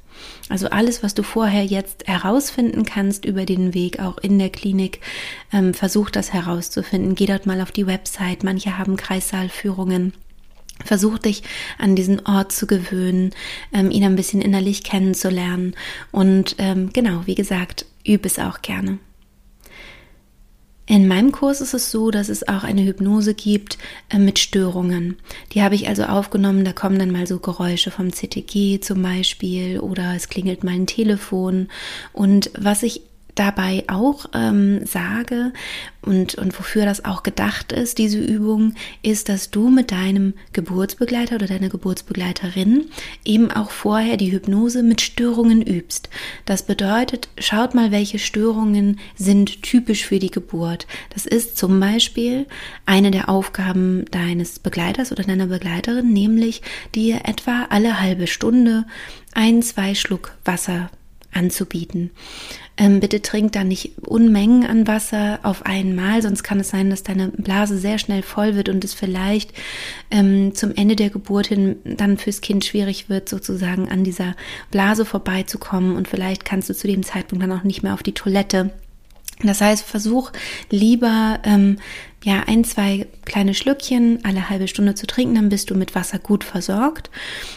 Also 0.49 0.69
alles, 0.69 1.01
was 1.01 1.13
du 1.13 1.23
vorher 1.23 1.63
jetzt 1.63 2.07
herausfinden 2.07 2.83
kannst 2.83 3.25
über 3.25 3.45
den 3.45 3.73
Weg, 3.73 3.99
auch 3.99 4.17
in 4.17 4.37
der 4.37 4.49
Klinik, 4.49 4.99
ähm, 5.51 5.73
versuch 5.73 6.09
das 6.09 6.33
herauszufinden. 6.33 7.15
Geh 7.15 7.25
dort 7.25 7.45
mal 7.45 7.61
auf 7.61 7.71
die 7.71 7.87
Website. 7.87 8.43
Manche 8.43 8.77
haben 8.77 8.97
Kreissaalführungen. 8.97 10.13
Versuch 10.85 11.17
dich 11.17 11.43
an 11.77 11.95
diesen 11.95 12.25
Ort 12.25 12.51
zu 12.51 12.67
gewöhnen, 12.67 13.31
ähm, 13.73 13.91
ihn 13.91 14.03
ein 14.03 14.15
bisschen 14.15 14.41
innerlich 14.41 14.83
kennenzulernen. 14.83 15.75
Und 16.11 16.55
ähm, 16.57 16.91
genau, 16.93 17.21
wie 17.25 17.35
gesagt, 17.35 17.85
üb 18.05 18.25
es 18.25 18.39
auch 18.39 18.61
gerne. 18.61 18.99
In 20.91 21.07
meinem 21.07 21.31
Kurs 21.31 21.61
ist 21.61 21.73
es 21.73 21.89
so, 21.89 22.11
dass 22.11 22.27
es 22.27 22.47
auch 22.49 22.65
eine 22.65 22.83
Hypnose 22.83 23.33
gibt 23.33 23.77
äh, 24.09 24.19
mit 24.19 24.39
Störungen. 24.39 25.15
Die 25.53 25.61
habe 25.61 25.73
ich 25.73 25.87
also 25.87 26.03
aufgenommen. 26.03 26.65
Da 26.65 26.73
kommen 26.73 26.99
dann 26.99 27.11
mal 27.11 27.27
so 27.27 27.39
Geräusche 27.39 27.91
vom 27.91 28.11
CTG 28.11 28.81
zum 28.81 29.01
Beispiel 29.01 29.79
oder 29.79 30.15
es 30.15 30.27
klingelt 30.27 30.65
mal 30.65 30.73
ein 30.73 30.87
Telefon. 30.87 31.69
Und 32.11 32.51
was 32.57 32.83
ich 32.83 33.03
dabei 33.35 33.83
auch 33.87 34.25
ähm, 34.33 34.85
sage 34.85 35.53
und, 36.01 36.35
und 36.35 36.57
wofür 36.57 36.85
das 36.85 37.05
auch 37.05 37.23
gedacht 37.23 37.71
ist, 37.71 37.97
diese 37.97 38.19
Übung, 38.19 38.73
ist, 39.03 39.29
dass 39.29 39.51
du 39.51 39.69
mit 39.69 39.91
deinem 39.91 40.33
Geburtsbegleiter 40.53 41.35
oder 41.35 41.47
deiner 41.47 41.69
Geburtsbegleiterin 41.69 42.85
eben 43.23 43.51
auch 43.51 43.71
vorher 43.71 44.17
die 44.17 44.31
Hypnose 44.31 44.83
mit 44.83 45.01
Störungen 45.01 45.61
übst. 45.61 46.09
Das 46.45 46.63
bedeutet, 46.63 47.29
schaut 47.37 47.75
mal, 47.75 47.91
welche 47.91 48.19
Störungen 48.19 48.99
sind 49.15 49.61
typisch 49.61 50.05
für 50.05 50.19
die 50.19 50.31
Geburt. 50.31 50.87
Das 51.13 51.25
ist 51.25 51.57
zum 51.57 51.79
Beispiel 51.79 52.47
eine 52.85 53.11
der 53.11 53.29
Aufgaben 53.29 54.05
deines 54.11 54.59
Begleiters 54.59 55.11
oder 55.11 55.23
deiner 55.23 55.47
Begleiterin, 55.47 56.11
nämlich 56.11 56.61
dir 56.95 57.21
etwa 57.25 57.67
alle 57.69 58.01
halbe 58.01 58.27
Stunde 58.27 58.85
ein, 59.33 59.61
zwei 59.61 59.95
Schluck 59.95 60.35
Wasser 60.43 60.89
anzubieten. 61.33 62.11
Ähm, 62.77 62.99
bitte 62.99 63.21
trink 63.21 63.51
da 63.51 63.63
nicht 63.63 63.97
Unmengen 64.07 64.65
an 64.65 64.87
Wasser 64.87 65.39
auf 65.43 65.65
einmal, 65.65 66.21
sonst 66.21 66.43
kann 66.43 66.59
es 66.59 66.69
sein, 66.69 66.89
dass 66.89 67.03
deine 67.03 67.29
Blase 67.29 67.77
sehr 67.77 67.97
schnell 67.97 68.21
voll 68.21 68.55
wird 68.55 68.69
und 68.69 68.83
es 68.83 68.93
vielleicht 68.93 69.53
ähm, 70.09 70.55
zum 70.55 70.73
Ende 70.75 70.95
der 70.95 71.09
Geburt 71.09 71.47
hin 71.47 71.77
dann 71.83 72.17
fürs 72.17 72.41
Kind 72.41 72.65
schwierig 72.65 73.09
wird, 73.09 73.29
sozusagen 73.29 73.89
an 73.89 74.03
dieser 74.03 74.35
Blase 74.71 75.05
vorbeizukommen 75.05 75.95
und 75.95 76.07
vielleicht 76.07 76.45
kannst 76.45 76.69
du 76.69 76.73
zu 76.73 76.87
dem 76.87 77.03
Zeitpunkt 77.03 77.43
dann 77.43 77.51
auch 77.51 77.63
nicht 77.63 77.83
mehr 77.83 77.93
auf 77.93 78.03
die 78.03 78.13
Toilette. 78.13 78.71
Das 79.47 79.61
heißt, 79.61 79.83
versuch 79.83 80.31
lieber 80.69 81.39
ähm, 81.43 81.77
ja 82.23 82.43
ein, 82.45 82.63
zwei 82.63 83.07
kleine 83.25 83.53
Schlückchen 83.53 84.19
alle 84.23 84.49
halbe 84.49 84.67
Stunde 84.67 84.95
zu 84.95 85.07
trinken, 85.07 85.35
dann 85.35 85.49
bist 85.49 85.69
du 85.69 85.75
mit 85.75 85.95
Wasser 85.95 86.19
gut 86.19 86.43
versorgt. 86.43 87.09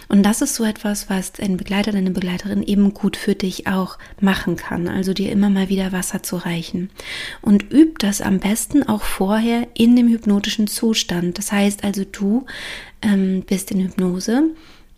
Und 0.09 0.23
das 0.23 0.43
ist 0.43 0.55
so 0.55 0.65
etwas, 0.65 1.11
was 1.11 1.39
ein 1.41 1.57
Begleiter, 1.57 1.93
deine 1.93 2.11
Begleiterin 2.11 2.63
eben 2.63 2.95
gut 2.95 3.17
für 3.17 3.35
dich 3.35 3.67
auch 3.67 3.99
machen 4.21 4.57
kann. 4.57 4.89
Also 4.89 5.13
dir 5.13 5.31
immer 5.31 5.51
mal 5.51 5.69
wieder 5.69 5.93
Wasser 5.93 6.23
zu 6.23 6.37
reichen. 6.37 6.91
Und 7.43 7.73
üb 7.73 7.99
das 7.99 8.21
am 8.21 8.39
besten 8.39 8.83
auch 8.83 9.03
vorher 9.03 9.69
in 9.75 9.97
dem 9.97 10.09
hypnotischen 10.09 10.67
Zustand. 10.67 11.39
Das 11.39 11.53
heißt 11.53 11.85
also, 11.85 12.05
du 12.05 12.47
ähm, 13.03 13.43
bist 13.47 13.71
in 13.71 13.81
Hypnose 13.81 14.51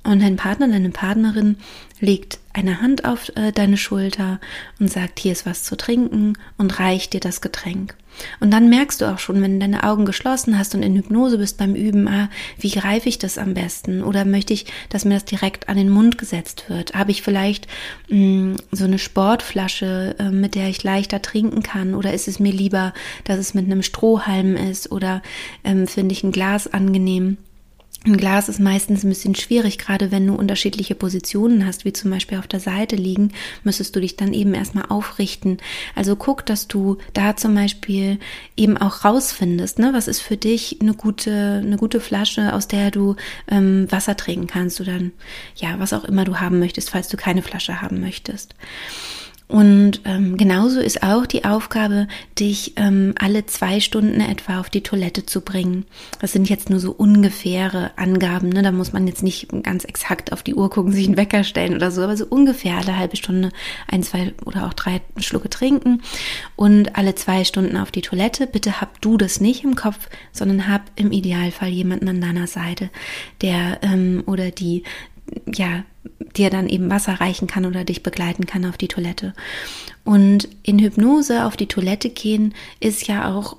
und 0.06 0.22
dein 0.22 0.36
Partner, 0.36 0.68
deine 0.68 0.90
Partnerin 0.90 1.56
legt 2.00 2.38
eine 2.52 2.80
Hand 2.80 3.04
auf 3.04 3.30
äh, 3.36 3.52
deine 3.52 3.76
Schulter 3.76 4.40
und 4.78 4.90
sagt, 4.90 5.18
hier 5.18 5.32
ist 5.32 5.46
was 5.46 5.62
zu 5.62 5.76
trinken 5.76 6.34
und 6.56 6.78
reicht 6.78 7.12
dir 7.12 7.20
das 7.20 7.40
Getränk. 7.40 7.94
Und 8.40 8.50
dann 8.50 8.70
merkst 8.70 9.00
du 9.00 9.12
auch 9.12 9.18
schon, 9.18 9.42
wenn 9.42 9.54
du 9.54 9.58
deine 9.58 9.84
Augen 9.84 10.06
geschlossen 10.06 10.58
hast 10.58 10.75
und 10.75 10.82
in 10.82 10.96
Hypnose 10.96 11.38
bist 11.38 11.58
beim 11.58 11.75
Üben, 11.75 12.08
ah, 12.08 12.30
wie 12.58 12.70
greife 12.70 13.08
ich 13.08 13.18
das 13.18 13.36
am 13.36 13.54
besten? 13.54 14.02
Oder 14.02 14.25
möchte 14.25 14.54
ich, 14.54 14.66
dass 14.88 15.04
mir 15.04 15.14
das 15.14 15.26
direkt 15.26 15.68
an 15.68 15.76
den 15.76 15.90
Mund 15.90 16.16
gesetzt 16.16 16.64
wird? 16.68 16.94
Habe 16.94 17.10
ich 17.10 17.22
vielleicht 17.22 17.66
mh, 18.08 18.18
mm, 18.18 18.56
so 18.72 18.84
eine 18.84 18.98
Sportflasche, 18.98 20.16
äh, 20.18 20.30
mit 20.30 20.54
der 20.54 20.68
ich 20.68 20.82
leichter 20.82 21.20
trinken 21.20 21.62
kann? 21.62 21.94
Oder 21.94 22.14
ist 22.14 22.28
es 22.28 22.40
mir 22.40 22.52
lieber, 22.52 22.94
dass 23.25 23.38
es 23.38 23.54
mit 23.54 23.66
einem 23.66 23.82
Strohhalm 23.82 24.56
ist? 24.56 24.90
Oder 24.92 25.22
ähm, 25.64 25.86
finde 25.86 26.14
ich 26.14 26.25
ein 26.25 26.32
Glas 26.32 26.66
angenehm? 26.66 27.36
Ein 28.06 28.18
Glas 28.18 28.48
ist 28.48 28.60
meistens 28.60 29.02
ein 29.02 29.08
bisschen 29.08 29.34
schwierig, 29.34 29.78
gerade 29.78 30.12
wenn 30.12 30.28
du 30.28 30.34
unterschiedliche 30.34 30.94
Positionen 30.94 31.66
hast, 31.66 31.84
wie 31.84 31.92
zum 31.92 32.12
Beispiel 32.12 32.38
auf 32.38 32.46
der 32.46 32.60
Seite 32.60 32.94
liegen, 32.94 33.32
müsstest 33.64 33.96
du 33.96 34.00
dich 34.00 34.16
dann 34.16 34.32
eben 34.32 34.54
erstmal 34.54 34.84
aufrichten. 34.90 35.58
Also 35.96 36.14
guck, 36.14 36.46
dass 36.46 36.68
du 36.68 36.98
da 37.14 37.34
zum 37.34 37.56
Beispiel 37.56 38.20
eben 38.56 38.76
auch 38.76 39.04
rausfindest, 39.04 39.80
ne? 39.80 39.92
was 39.92 40.06
ist 40.06 40.20
für 40.20 40.36
dich 40.36 40.78
eine 40.80 40.94
gute, 40.94 41.60
eine 41.64 41.78
gute 41.78 41.98
Flasche, 41.98 42.52
aus 42.52 42.68
der 42.68 42.92
du 42.92 43.16
ähm, 43.48 43.90
Wasser 43.90 44.16
trinken 44.16 44.46
kannst 44.46 44.80
oder 44.80 45.00
ja, 45.56 45.80
was 45.80 45.92
auch 45.92 46.04
immer 46.04 46.25
du 46.25 46.36
haben 46.36 46.60
möchtest, 46.60 46.90
falls 46.90 47.08
du 47.08 47.16
keine 47.16 47.42
Flasche 47.42 47.82
haben 47.82 48.00
möchtest. 48.00 48.54
Und 49.49 50.00
ähm, 50.05 50.37
genauso 50.37 50.81
ist 50.81 51.05
auch 51.05 51.25
die 51.25 51.45
Aufgabe, 51.45 52.09
dich 52.38 52.73
ähm, 52.76 53.15
alle 53.17 53.47
zwei 53.47 53.79
Stunden 53.79 54.21
etwa 54.21 54.59
auf 54.59 54.71
die 54.71 54.83
Toilette 54.83 55.25
zu 55.25 55.41
bringen. 55.41 55.85
Das 56.21 56.33
sind 56.33 56.49
jetzt 56.49 56.69
nur 56.69 56.81
so 56.81 56.91
ungefähre 56.91 57.93
Angaben. 57.95 58.49
Ne? 58.49 58.62
Da 58.62 58.73
muss 58.73 58.93
man 58.93 59.07
jetzt 59.07 59.23
nicht 59.23 59.49
ganz 59.62 59.85
exakt 59.85 60.33
auf 60.33 60.43
die 60.43 60.57
Uhr 60.57 60.69
gucken, 60.69 60.91
sich 60.91 61.07
einen 61.07 61.17
Wecker 61.17 61.45
stellen 61.45 61.76
oder 61.76 61.93
so, 61.93 62.03
aber 62.03 62.17
so 62.17 62.26
ungefähr 62.26 62.76
alle 62.76 62.99
halbe 62.99 63.17
Stunde 63.17 63.50
ein, 63.87 64.03
zwei 64.03 64.35
oder 64.45 64.67
auch 64.67 64.75
drei 64.75 65.00
Schlucke 65.19 65.49
trinken 65.49 66.03
und 66.57 66.97
alle 66.97 67.15
zwei 67.15 67.45
Stunden 67.45 67.76
auf 67.76 67.93
die 67.93 68.03
Toilette. 68.03 68.49
Bitte 68.49 68.81
hab 68.81 69.00
du 69.00 69.17
das 69.17 69.41
nicht 69.41 69.62
im 69.62 69.76
Kopf, 69.76 70.09
sondern 70.33 70.67
hab 70.67 70.83
im 70.97 71.12
Idealfall 71.12 71.69
jemanden 71.69 72.09
an 72.09 72.21
deiner 72.21 72.49
Seite, 72.49 72.91
der 73.43 73.79
ähm, 73.83 74.25
oder 74.26 74.50
die 74.50 74.83
ja 75.47 75.85
dir 76.37 76.50
dann 76.50 76.69
eben 76.69 76.90
Wasser 76.90 77.14
reichen 77.14 77.47
kann 77.47 77.66
oder 77.66 77.85
dich 77.85 78.02
begleiten 78.02 78.47
kann 78.47 78.64
auf 78.64 78.76
die 78.76 78.88
Toilette. 78.88 79.33
Und 80.06 80.48
in 80.62 80.78
Hypnose 80.78 81.46
auf 81.46 81.56
die 81.56 81.66
Toilette 81.66 82.10
gehen 82.10 82.54
ist 82.78 83.08
ja 83.08 83.34
auch 83.34 83.56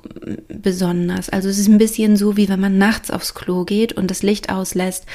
besonders. 0.48 1.30
Also 1.30 1.50
es 1.50 1.60
ist 1.60 1.68
ein 1.68 1.78
bisschen 1.78 2.16
so, 2.16 2.38
wie 2.38 2.48
wenn 2.48 2.62
man 2.62 2.78
nachts 2.78 3.12
aufs 3.12 3.36
Klo 3.36 3.66
geht 3.66 3.92
und 3.92 4.10
das 4.10 4.24
Licht 4.24 4.50
auslässt, 4.50 5.06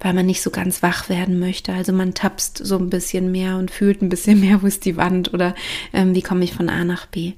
weil 0.00 0.12
man 0.12 0.26
nicht 0.26 0.42
so 0.42 0.50
ganz 0.50 0.82
wach 0.82 1.08
werden 1.08 1.38
möchte. 1.38 1.72
Also 1.72 1.94
man 1.94 2.12
tapst 2.12 2.58
so 2.58 2.76
ein 2.76 2.90
bisschen 2.90 3.32
mehr 3.32 3.56
und 3.56 3.70
fühlt 3.70 4.02
ein 4.02 4.10
bisschen 4.10 4.40
mehr, 4.42 4.62
wo 4.62 4.66
ist 4.66 4.84
die 4.84 4.98
Wand 4.98 5.32
oder 5.32 5.54
ähm, 5.94 6.14
wie 6.14 6.20
komme 6.20 6.44
ich 6.44 6.52
von 6.52 6.68
A 6.68 6.84
nach 6.84 7.06
B. 7.06 7.32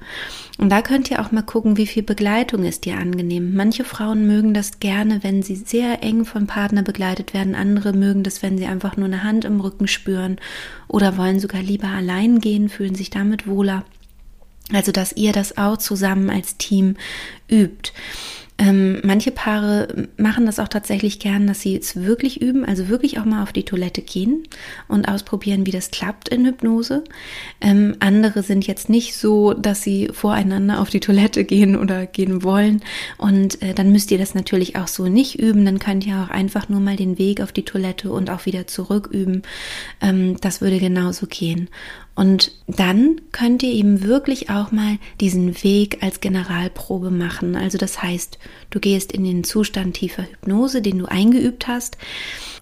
Und 0.59 0.71
da 0.71 0.83
könnt 0.83 1.11
ihr 1.13 1.21
auch 1.21 1.31
mal 1.31 1.43
gucken, 1.43 1.77
wie 1.77 1.87
viel 1.87 2.03
Begleitung 2.03 2.65
ist 2.65 2.85
dir 2.85 2.99
angenehm. 2.99 3.55
Manche 3.55 3.85
Frauen 3.85 4.27
mögen 4.27 4.53
das 4.53 4.81
gerne, 4.81 5.23
wenn 5.23 5.43
sie 5.43 5.55
sehr 5.57 6.03
eng 6.03 6.25
vom 6.25 6.49
Partner 6.49 6.83
begleitet 6.83 7.35
werden. 7.35 7.55
Andere 7.55 7.93
mögen 7.93 8.25
das, 8.25 8.43
wenn 8.43 8.59
sie 8.59 8.67
einfach 8.67 8.97
nur 8.97 9.07
eine 9.07 9.23
Hand 9.23 9.45
im 9.45 9.61
Rücken 9.61 9.87
spüren 9.87 10.39
oder 10.89 11.17
wollen 11.17 11.41
sogar 11.41 11.63
lieber 11.63 11.89
allein 11.89 12.39
gehen, 12.41 12.69
fühlen 12.69 12.95
sich 12.95 13.11
damit 13.11 13.44
wohler. 13.47 13.85
Also, 14.73 14.93
dass 14.93 15.13
ihr 15.13 15.33
das 15.33 15.59
auch 15.59 15.77
zusammen 15.77 16.31
als 16.31 16.57
Team 16.57 16.97
übt. 17.51 17.93
Ähm, 18.57 19.01
manche 19.03 19.33
Paare 19.33 20.09
machen 20.17 20.47
das 20.47 20.61
auch 20.61 20.69
tatsächlich 20.69 21.19
gern, 21.19 21.49
dass 21.49 21.61
sie 21.61 21.77
es 21.77 21.97
wirklich 21.97 22.41
üben, 22.41 22.65
also 22.65 22.89
wirklich 22.89 23.19
auch 23.19 23.25
mal 23.25 23.43
auf 23.43 23.53
die 23.53 23.65
Toilette 23.65 24.01
gehen 24.01 24.45
und 24.87 25.09
ausprobieren, 25.09 25.67
wie 25.67 25.73
das 25.73 25.91
klappt 25.91 26.29
in 26.29 26.47
Hypnose. 26.47 27.03
Ähm, 27.61 27.97
andere 27.99 28.45
sind 28.45 28.65
jetzt 28.65 28.89
nicht 28.89 29.17
so, 29.17 29.55
dass 29.55 29.83
sie 29.83 30.09
voreinander 30.13 30.81
auf 30.81 30.89
die 30.89 31.01
Toilette 31.01 31.43
gehen 31.43 31.75
oder 31.75 32.07
gehen 32.07 32.45
wollen. 32.45 32.83
Und 33.19 33.61
äh, 33.61 33.75
dann 33.75 33.91
müsst 33.91 34.13
ihr 34.13 34.19
das 34.19 34.37
natürlich 34.37 34.77
auch 34.77 34.89
so 34.89 35.09
nicht 35.09 35.41
üben. 35.41 35.65
Dann 35.65 35.81
könnt 35.81 36.07
ihr 36.07 36.23
auch 36.23 36.31
einfach 36.31 36.69
nur 36.69 36.81
mal 36.81 36.95
den 36.95 37.19
Weg 37.19 37.41
auf 37.41 37.51
die 37.51 37.65
Toilette 37.65 38.13
und 38.13 38.31
auch 38.31 38.47
wieder 38.47 38.69
zurück 38.69 39.09
üben. 39.11 39.43
Ähm, 40.01 40.37
das 40.41 40.61
würde 40.61 40.79
genauso 40.79 41.27
gehen. 41.27 41.69
Und 42.15 42.53
dann 42.67 43.21
könnt 43.33 43.63
ihr 43.63 43.73
eben 43.73 44.03
wirklich 44.05 44.51
auch 44.51 44.71
mal 44.71 44.99
diesen 45.21 45.63
Weg 45.65 46.03
als 46.03 46.21
Generalprobe 46.21 47.11
machen. 47.11 47.57
Also 47.57 47.77
das 47.77 48.03
heißt, 48.03 48.39
du 48.71 48.81
gehst 48.81 49.13
in 49.13 49.25
den 49.25 49.43
Zustand 49.43 49.95
tiefer 49.95 50.23
Hypnose, 50.23 50.81
den 50.81 50.99
du 50.99 51.07
eingeübt 51.07 51.67
hast 51.67 51.97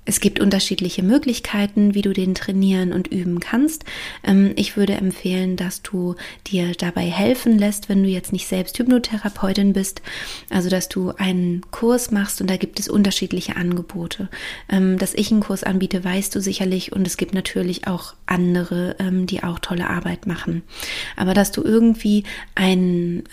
es 0.04 0.18
gibt 0.18 0.40
unterschiedliche 0.40 1.04
Möglichkeiten, 1.04 1.94
wie 1.94 2.02
du 2.02 2.12
den 2.12 2.35
trainieren 2.35 2.92
und 2.92 3.06
üben 3.06 3.38
kannst. 3.38 3.85
Ähm, 4.25 4.52
ich 4.56 4.76
würde 4.76 4.94
empfehlen, 4.94 5.56
dass 5.56 5.82
du 5.82 6.16
dir 6.49 6.73
dabei 6.73 7.02
helfen 7.02 7.56
lässt, 7.56 7.88
wenn 7.88 8.02
du 8.02 8.09
jetzt 8.09 8.32
nicht 8.32 8.49
selbst 8.49 8.76
Hypnotherapeutin 8.78 9.73
bist. 9.73 10.02
Also, 10.50 10.68
dass 10.68 10.88
du 10.88 11.12
einen 11.18 11.62
Kurs 11.71 12.11
machst 12.11 12.40
und 12.40 12.50
da 12.50 12.56
gibt 12.56 12.80
es 12.80 12.88
unterschiedliche 12.88 13.54
Angebote. 13.54 14.28
Ähm, 14.68 14.99
dass 14.99 15.14
ich 15.14 15.30
einen 15.30 15.40
Kurs 15.40 15.62
anbiete, 15.62 16.02
weißt 16.02 16.35
du 16.35 16.40
sicherlich 16.40 16.92
und 16.92 17.06
es 17.06 17.16
gibt 17.16 17.32
natürlich 17.32 17.87
auch 17.87 18.14
andere, 18.26 18.97
ähm, 18.99 19.26
auch 19.44 19.58
tolle 19.58 19.88
Arbeit 19.88 20.26
machen. 20.26 20.62
Aber 21.16 21.34
dass 21.34 21.52
du 21.52 21.62
irgendwie 21.62 22.25
ein 22.54 23.25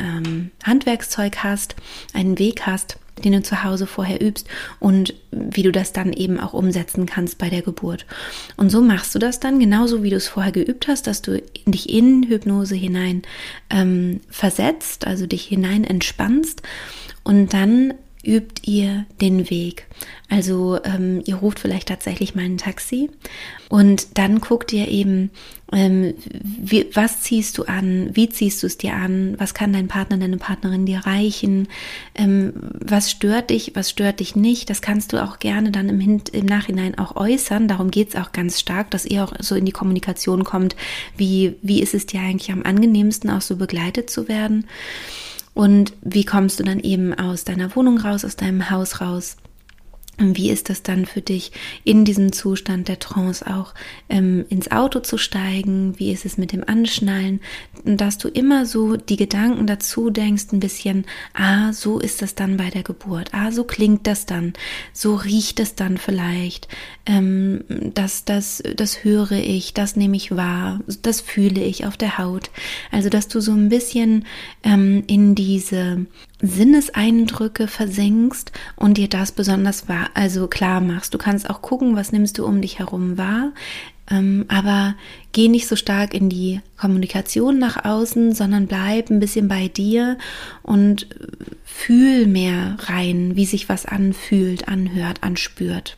Handwerkszeug 0.64 1.44
hast, 1.44 1.76
einen 2.14 2.40
Weg 2.40 2.66
hast, 2.66 2.98
den 3.24 3.34
du 3.34 3.42
zu 3.42 3.64
Hause 3.64 3.86
vorher 3.86 4.22
übst 4.22 4.48
und 4.80 5.14
wie 5.32 5.64
du 5.64 5.72
das 5.72 5.94
dann 5.94 6.14
eben 6.14 6.40
auch 6.40 6.54
umsetzen 6.54 7.06
kannst 7.06 7.38
bei 7.38 7.50
der 7.50 7.62
Geburt. 7.62 8.06
Und 8.58 8.70
so 8.70 8.82
machst 8.82 9.14
du 9.14 9.20
das 9.20 9.40
dann 9.40 9.60
genauso, 9.60 10.04
wie 10.04 10.10
du 10.10 10.16
es 10.16 10.28
vorher 10.28 10.52
geübt 10.52 10.88
hast, 10.88 11.08
dass 11.08 11.22
du 11.22 11.42
dich 11.66 11.90
in 11.90 12.24
Hypnose 12.24 12.76
hinein 12.76 13.24
ähm, 13.70 14.22
versetzt, 14.30 15.06
also 15.06 15.28
dich 15.28 15.44
hinein 15.44 15.84
entspannst 15.84 16.62
und 17.24 17.54
dann 17.54 17.94
übt 18.26 18.62
ihr 18.70 19.06
den 19.22 19.50
Weg. 19.50 19.88
Also 20.30 20.80
ähm, 20.84 21.22
ihr 21.26 21.36
ruft 21.36 21.60
vielleicht 21.60 21.88
tatsächlich 21.88 22.36
mal 22.36 22.46
ein 22.46 22.58
Taxi 22.58 23.10
und 23.70 24.18
dann 24.18 24.42
guckt 24.42 24.74
ihr 24.74 24.88
eben, 24.90 25.32
ähm, 25.72 26.14
wie, 26.42 26.88
was 26.94 27.22
ziehst 27.22 27.58
du 27.58 27.64
an, 27.64 28.10
wie 28.14 28.30
ziehst 28.30 28.62
du 28.62 28.68
es 28.68 28.78
dir 28.78 28.94
an, 28.94 29.36
was 29.38 29.54
kann 29.54 29.72
dein 29.72 29.88
Partner, 29.88 30.18
deine 30.18 30.38
Partnerin 30.38 30.86
dir 30.86 31.00
reichen, 31.00 31.68
ähm, 32.16 32.54
was 32.74 33.10
stört 33.10 33.52
dich, 33.52 33.72
was 33.76 33.90
stört 33.90 34.20
dich 34.20 34.36
nicht. 34.36 34.70
Das 34.70 34.82
kannst 34.82 35.14
du 35.14 35.24
auch 35.24 35.40
gerne 35.40 35.72
dann 35.72 35.88
im, 35.90 36.22
im 36.32 36.46
Nachhinein 36.46 36.98
auch 36.98 37.16
äußern. 37.16 37.68
Darum 37.68 37.90
geht 37.90 38.10
es 38.10 38.16
auch 38.16 38.32
ganz 38.32 38.60
stark, 38.60 38.92
dass 38.92 39.06
ihr 39.06 39.24
auch 39.24 39.34
so 39.40 39.56
in 39.56 39.66
die 39.66 39.72
Kommunikation 39.72 40.44
kommt, 40.44 40.76
wie, 41.16 41.56
wie 41.62 41.82
ist 41.82 41.94
es 41.94 42.06
dir 42.06 42.20
eigentlich 42.20 42.52
am 42.52 42.64
angenehmsten, 42.64 43.30
auch 43.30 43.42
so 43.42 43.56
begleitet 43.56 44.10
zu 44.10 44.28
werden. 44.28 44.66
Und 45.60 45.92
wie 46.02 46.24
kommst 46.24 46.62
du 46.62 46.64
dann 46.64 46.80
eben 46.80 47.14
aus 47.14 47.44
deiner 47.44 47.76
Wohnung 47.76 47.98
raus, 47.98 48.24
aus 48.24 48.38
deinem 48.38 48.70
Haus 48.70 49.02
raus? 49.02 49.36
Wie 50.20 50.50
ist 50.50 50.70
das 50.70 50.84
dann 50.84 51.06
für 51.06 51.22
dich, 51.22 51.54
in 51.86 52.04
diesem 52.04 52.34
Zustand 52.34 52.90
der 52.90 53.00
Trance 53.00 53.48
auch 53.48 53.74
ähm, 54.10 54.46
ins 54.50 54.70
Auto 54.70 55.00
zu 55.00 55.18
steigen? 55.18 55.98
Wie 55.98 56.12
ist 56.12 56.26
es 56.26 56.38
mit 56.38 56.52
dem 56.52 56.64
Anschnallen? 56.68 57.40
Dass 57.86 58.18
du 58.18 58.28
immer 58.28 58.66
so 58.66 58.98
die 58.98 59.16
Gedanken 59.16 59.66
dazu 59.66 60.10
denkst, 60.10 60.48
ein 60.52 60.60
bisschen, 60.60 61.06
ah, 61.34 61.72
so 61.72 62.00
ist 62.00 62.22
das 62.22 62.36
dann 62.36 62.58
bei 62.58 62.70
der 62.70 62.84
Geburt, 62.84 63.30
ah, 63.34 63.52
so 63.52 63.64
klingt 63.64 64.08
das 64.08 64.26
dann, 64.26 64.54
so 64.92 65.16
riecht 65.16 65.62
es 65.62 65.76
dann 65.76 65.98
vielleicht, 65.98 66.68
ähm, 67.06 67.64
das, 67.70 68.26
das, 68.26 68.62
das 68.76 69.06
höre 69.06 69.32
ich, 69.32 69.74
das 69.74 69.96
nehme 69.96 70.18
ich 70.18 70.36
wahr, 70.36 70.82
das 71.02 71.22
fühle 71.22 71.64
ich 71.64 71.86
auf 71.86 71.96
der 71.96 72.18
Haut. 72.18 72.50
Also, 72.92 73.10
dass 73.10 73.30
du 73.30 73.40
so 73.40 73.54
ein 73.54 73.70
bisschen 73.70 74.26
ähm, 74.64 75.04
in 75.08 75.34
diese 75.34 76.06
Sinneseindrücke 76.42 77.68
versenkst 77.68 78.52
und 78.76 78.98
dir 78.98 79.10
das 79.10 79.32
besonders 79.32 79.90
wahr, 79.90 80.10
also 80.14 80.48
klar 80.48 80.82
machst. 80.82 81.14
Du 81.14 81.18
kannst 81.18 81.50
auch 81.50 81.62
gucken, 81.62 81.96
was 81.96 82.12
nimmst 82.12 82.38
du 82.38 82.46
um 82.46 82.62
dich 82.62 82.80
herum 82.80 83.18
wahr, 83.18 83.52
ähm, 84.10 84.46
aber 84.48 84.96
geh 85.34 85.48
nicht 85.50 85.68
so 85.68 85.76
stark 85.76 86.14
in 86.14 86.30
die 86.30 86.62
Kommunikation 86.78 87.60
nach 87.60 87.84
außen, 87.86 88.34
sondern 88.34 88.68
bleib 88.68 89.10
ein 89.10 89.20
bisschen 89.20 89.48
bei 89.48 89.68
dir 89.68 90.18
und 90.64 91.08
fühl 91.66 92.26
mehr 92.26 92.78
rein, 92.80 93.36
wie 93.36 93.46
sich 93.46 93.70
was 93.70 93.86
anfühlt, 93.86 94.68
anhört, 94.68 95.24
anspürt. 95.24 95.98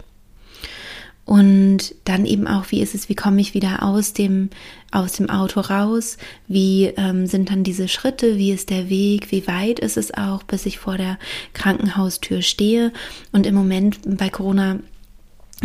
Und 1.25 1.95
dann 2.03 2.25
eben 2.25 2.47
auch, 2.47 2.65
wie 2.71 2.81
ist 2.81 2.95
es, 2.95 3.07
wie 3.07 3.15
komme 3.15 3.41
ich 3.41 3.53
wieder 3.53 3.83
aus 3.83 4.13
dem, 4.13 4.49
aus 4.91 5.13
dem 5.13 5.29
Auto 5.29 5.61
raus? 5.61 6.17
Wie 6.47 6.85
ähm, 6.97 7.27
sind 7.27 7.49
dann 7.49 7.63
diese 7.63 7.87
Schritte? 7.87 8.37
Wie 8.37 8.51
ist 8.51 8.69
der 8.69 8.89
Weg? 8.89 9.31
Wie 9.31 9.47
weit 9.47 9.79
ist 9.79 9.97
es 9.97 10.13
auch, 10.13 10.43
bis 10.43 10.65
ich 10.65 10.79
vor 10.79 10.97
der 10.97 11.19
Krankenhaustür 11.53 12.41
stehe? 12.41 12.91
Und 13.31 13.45
im 13.45 13.55
Moment 13.55 13.99
bei 14.03 14.29
Corona 14.29 14.79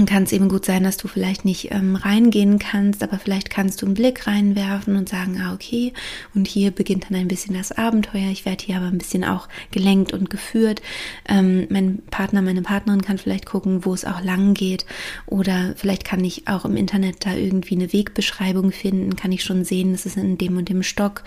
kann 0.04 0.24
es 0.24 0.32
eben 0.32 0.50
gut 0.50 0.66
sein, 0.66 0.84
dass 0.84 0.98
du 0.98 1.08
vielleicht 1.08 1.46
nicht 1.46 1.70
ähm, 1.72 1.96
reingehen 1.96 2.58
kannst, 2.58 3.02
aber 3.02 3.18
vielleicht 3.18 3.48
kannst 3.48 3.80
du 3.80 3.86
einen 3.86 3.94
Blick 3.94 4.26
reinwerfen 4.26 4.94
und 4.94 5.08
sagen, 5.08 5.40
ah, 5.40 5.54
okay, 5.54 5.94
und 6.34 6.46
hier 6.46 6.70
beginnt 6.70 7.06
dann 7.08 7.16
ein 7.16 7.28
bisschen 7.28 7.56
das 7.56 7.72
Abenteuer. 7.72 8.30
Ich 8.30 8.44
werde 8.44 8.62
hier 8.62 8.76
aber 8.76 8.88
ein 8.88 8.98
bisschen 8.98 9.24
auch 9.24 9.48
gelenkt 9.70 10.12
und 10.12 10.28
geführt. 10.28 10.82
Ähm, 11.26 11.66
mein 11.70 12.02
Partner, 12.10 12.42
meine 12.42 12.60
Partnerin 12.60 13.00
kann 13.00 13.16
vielleicht 13.16 13.46
gucken, 13.46 13.86
wo 13.86 13.94
es 13.94 14.04
auch 14.04 14.22
lang 14.22 14.52
geht. 14.52 14.84
Oder 15.24 15.72
vielleicht 15.76 16.04
kann 16.04 16.22
ich 16.22 16.46
auch 16.46 16.66
im 16.66 16.76
Internet 16.76 17.24
da 17.24 17.34
irgendwie 17.34 17.76
eine 17.76 17.90
Wegbeschreibung 17.90 18.72
finden, 18.72 19.16
kann 19.16 19.32
ich 19.32 19.44
schon 19.44 19.64
sehen, 19.64 19.94
es 19.94 20.04
ist 20.04 20.18
in 20.18 20.36
dem 20.36 20.58
und 20.58 20.68
dem 20.68 20.82
Stock. 20.82 21.24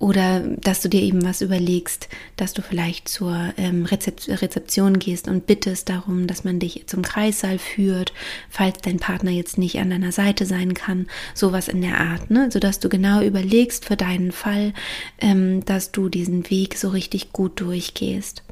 Oder 0.00 0.40
dass 0.40 0.80
du 0.80 0.88
dir 0.88 1.02
eben 1.02 1.24
was 1.24 1.40
überlegst, 1.40 2.08
dass 2.34 2.52
du 2.52 2.62
vielleicht 2.62 3.08
zur 3.08 3.52
ähm, 3.56 3.84
Rezep 3.84 4.18
Rezeption 4.26 4.98
gehst 4.98 5.28
und 5.28 5.46
bittest 5.46 5.88
darum, 5.88 6.26
dass 6.26 6.42
man 6.42 6.58
dich 6.58 6.88
zum 6.88 7.02
Kreissaal 7.02 7.58
führt 7.58 8.07
wird, 8.08 8.12
falls 8.48 8.78
dein 8.82 8.98
Partner 8.98 9.30
jetzt 9.30 9.58
nicht 9.58 9.78
an 9.78 9.90
deiner 9.90 10.12
Seite 10.12 10.46
sein 10.46 10.74
kann, 10.74 11.06
sowas 11.34 11.68
in 11.68 11.82
der 11.82 12.00
Art, 12.00 12.30
ne? 12.30 12.50
sodass 12.50 12.80
du 12.80 12.88
genau 12.88 13.22
überlegst 13.22 13.84
für 13.84 13.96
deinen 13.96 14.32
Fall, 14.32 14.72
ähm, 15.20 15.64
dass 15.64 15.92
du 15.92 16.08
diesen 16.08 16.48
Weg 16.50 16.76
so 16.76 16.88
richtig 16.88 17.32
gut 17.32 17.60
durchgehst. 17.60 18.42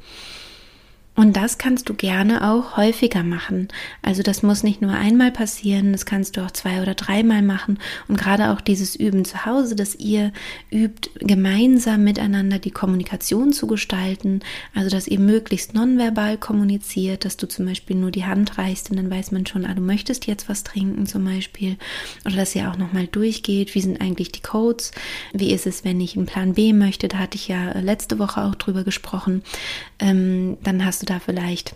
Und 1.17 1.35
das 1.35 1.57
kannst 1.57 1.89
du 1.89 1.95
gerne 1.95 2.47
auch 2.47 2.77
häufiger 2.77 3.23
machen. 3.23 3.69
Also 4.03 4.21
das 4.21 4.43
muss 4.43 4.61
nicht 4.61 4.83
nur 4.83 4.91
einmal 4.91 5.31
passieren, 5.31 5.91
das 5.91 6.05
kannst 6.05 6.37
du 6.37 6.45
auch 6.45 6.51
zwei 6.51 6.79
oder 6.79 6.93
dreimal 6.93 7.41
machen. 7.41 7.79
Und 8.07 8.19
gerade 8.19 8.51
auch 8.51 8.61
dieses 8.61 8.95
Üben 8.95 9.25
zu 9.25 9.43
Hause, 9.43 9.75
dass 9.75 9.95
ihr 9.95 10.31
übt, 10.71 11.09
gemeinsam 11.15 12.03
miteinander 12.03 12.59
die 12.59 12.69
Kommunikation 12.69 13.51
zu 13.51 13.65
gestalten. 13.65 14.41
Also 14.75 14.91
dass 14.91 15.07
ihr 15.07 15.19
möglichst 15.19 15.73
nonverbal 15.73 16.37
kommuniziert, 16.37 17.25
dass 17.25 17.35
du 17.35 17.47
zum 17.47 17.65
Beispiel 17.65 17.95
nur 17.95 18.11
die 18.11 18.25
Hand 18.25 18.59
reichst 18.59 18.91
und 18.91 18.97
dann 18.97 19.09
weiß 19.09 19.31
man 19.31 19.47
schon, 19.47 19.65
ah, 19.65 19.73
du 19.73 19.81
möchtest 19.81 20.27
jetzt 20.27 20.47
was 20.47 20.63
trinken 20.63 21.07
zum 21.07 21.25
Beispiel. 21.25 21.77
Oder 22.25 22.35
dass 22.35 22.55
ihr 22.55 22.69
auch 22.69 22.77
nochmal 22.77 23.07
durchgeht, 23.07 23.73
wie 23.73 23.81
sind 23.81 24.01
eigentlich 24.01 24.31
die 24.31 24.43
Codes, 24.43 24.91
wie 25.33 25.51
ist 25.51 25.65
es, 25.65 25.83
wenn 25.83 25.99
ich 25.99 26.15
einen 26.15 26.27
Plan 26.27 26.53
B 26.53 26.73
möchte, 26.73 27.07
da 27.07 27.17
hatte 27.17 27.37
ich 27.37 27.47
ja 27.47 27.71
letzte 27.79 28.19
Woche 28.19 28.43
auch 28.43 28.53
drüber 28.53 28.83
gesprochen. 28.83 29.41
Ähm, 29.97 30.57
dann 30.61 30.85
hast 30.85 31.01
du 31.01 31.06
da 31.09 31.19
vielleicht 31.19 31.75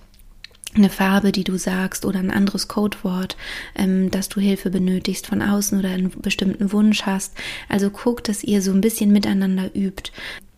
eine 0.76 0.90
Farbe, 0.90 1.32
die 1.32 1.44
du 1.44 1.58
sagst 1.58 2.06
oder 2.06 2.20
ein 2.20 2.32
anderes 2.32 2.68
Codewort, 2.68 3.36
ähm, 3.76 4.10
dass 4.12 4.30
du 4.30 4.40
Hilfe 4.40 4.70
benötigst 4.70 5.28
von 5.28 5.42
außen 5.42 5.78
oder 5.78 5.90
einen 5.90 6.12
bestimmten 6.22 6.72
Wunsch 6.72 7.04
hast. 7.04 7.34
Also 7.68 7.90
guck, 7.90 8.24
dass 8.24 8.44
ihr 8.44 8.62
so 8.62 8.72
ein 8.72 8.82
bisschen 8.82 9.12
miteinander 9.12 9.76
übt, 9.76 10.12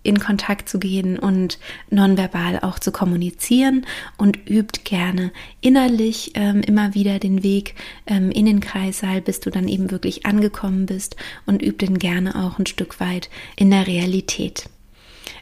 in 0.04 0.20
Kontakt 0.20 0.68
zu 0.68 0.80
gehen 0.80 1.18
und 1.18 1.58
nonverbal 1.90 2.60
auch 2.60 2.78
zu 2.78 2.92
kommunizieren 2.92 3.86
und 4.18 4.38
übt 4.50 4.82
gerne 4.84 5.32
innerlich 5.62 6.32
ähm, 6.36 6.62
immer 6.62 6.94
wieder 6.94 7.20
den 7.20 7.42
Weg 7.42 7.76
ähm, 8.06 8.30
in 8.30 8.46
den 8.46 8.60
Kreissaal, 8.60 9.22
bis 9.22 9.40
du 9.40 9.50
dann 9.50 9.68
eben 9.68 9.92
wirklich 9.92 10.26
angekommen 10.26 10.86
bist 10.86 11.16
und 11.46 11.62
übt 11.62 11.86
den 11.86 12.00
gerne 12.00 12.36
auch 12.36 12.60
ein 12.60 12.66
Stück 12.66 13.00
weit 13.00 13.30
in 13.56 13.72
der 13.72 13.88
Realität. 13.88 14.70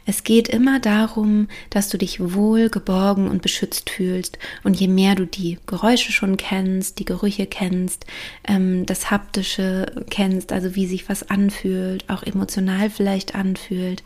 Es 0.04 0.24
geht 0.24 0.48
immer 0.48 0.80
darum, 0.80 1.48
dass 1.70 1.88
du 1.88 1.98
dich 1.98 2.34
wohl, 2.34 2.68
geborgen 2.68 3.28
und 3.28 3.42
beschützt 3.42 3.90
fühlst. 3.90 4.38
Und 4.64 4.78
je 4.78 4.88
mehr 4.88 5.14
du 5.14 5.26
die 5.26 5.58
Geräusche 5.66 6.12
schon 6.12 6.36
kennst, 6.36 6.98
die 6.98 7.04
Gerüche 7.04 7.46
kennst, 7.46 8.06
ähm, 8.46 8.86
das 8.86 9.10
Haptische 9.10 9.86
kennst, 10.10 10.52
also 10.52 10.74
wie 10.74 10.86
sich 10.86 11.08
was 11.08 11.30
anfühlt, 11.30 12.08
auch 12.08 12.22
emotional 12.22 12.90
vielleicht 12.90 13.34
anfühlt, 13.34 14.02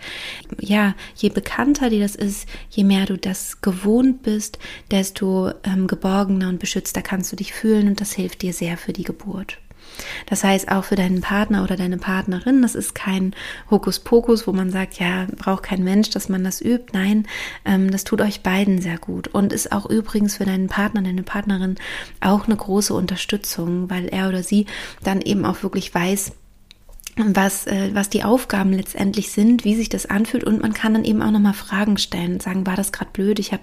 ja, 0.60 0.94
je 1.16 1.30
bekannter 1.30 1.90
dir 1.90 2.00
das 2.00 2.14
ist, 2.14 2.48
je 2.70 2.84
mehr 2.84 3.06
du 3.06 3.16
das 3.16 3.60
gewohnt 3.60 4.22
bist, 4.22 4.58
desto 4.90 5.50
ähm, 5.64 5.86
geborgener 5.86 6.48
und 6.48 6.58
beschützter 6.58 7.02
kannst 7.02 7.32
du 7.32 7.36
dich 7.36 7.52
fühlen 7.52 7.88
und 7.88 8.00
das 8.00 8.12
hilft 8.12 8.42
dir 8.42 8.52
sehr 8.52 8.76
für 8.76 8.92
die 8.92 9.04
Geburt. 9.04 9.58
Das 10.26 10.44
heißt, 10.44 10.70
auch 10.70 10.84
für 10.84 10.96
deinen 10.96 11.20
Partner 11.20 11.62
oder 11.62 11.76
deine 11.76 11.98
Partnerin, 11.98 12.62
das 12.62 12.74
ist 12.74 12.94
kein 12.94 13.34
Hokuspokus, 13.70 14.46
wo 14.46 14.52
man 14.52 14.70
sagt, 14.70 14.98
ja, 14.98 15.26
braucht 15.36 15.64
kein 15.64 15.84
Mensch, 15.84 16.10
dass 16.10 16.28
man 16.28 16.44
das 16.44 16.60
übt. 16.60 16.92
Nein, 16.92 17.26
ähm, 17.64 17.90
das 17.90 18.04
tut 18.04 18.20
euch 18.20 18.42
beiden 18.42 18.80
sehr 18.80 18.98
gut 18.98 19.28
und 19.28 19.52
ist 19.52 19.72
auch 19.72 19.86
übrigens 19.86 20.36
für 20.36 20.44
deinen 20.44 20.68
Partner, 20.68 21.02
deine 21.02 21.22
Partnerin 21.22 21.76
auch 22.20 22.46
eine 22.46 22.56
große 22.56 22.94
Unterstützung, 22.94 23.90
weil 23.90 24.08
er 24.08 24.28
oder 24.28 24.42
sie 24.42 24.66
dann 25.02 25.20
eben 25.20 25.44
auch 25.44 25.62
wirklich 25.62 25.94
weiß, 25.94 26.32
was, 27.18 27.66
äh, 27.66 27.90
was 27.94 28.10
die 28.10 28.24
Aufgaben 28.24 28.74
letztendlich 28.74 29.32
sind, 29.32 29.64
wie 29.64 29.74
sich 29.74 29.88
das 29.88 30.04
anfühlt 30.04 30.44
und 30.44 30.60
man 30.60 30.74
kann 30.74 30.92
dann 30.92 31.04
eben 31.04 31.22
auch 31.22 31.30
nochmal 31.30 31.54
Fragen 31.54 31.96
stellen 31.96 32.34
und 32.34 32.42
sagen, 32.42 32.66
war 32.66 32.76
das 32.76 32.92
gerade 32.92 33.10
blöd? 33.10 33.38
Ich 33.38 33.52
hab, 33.52 33.60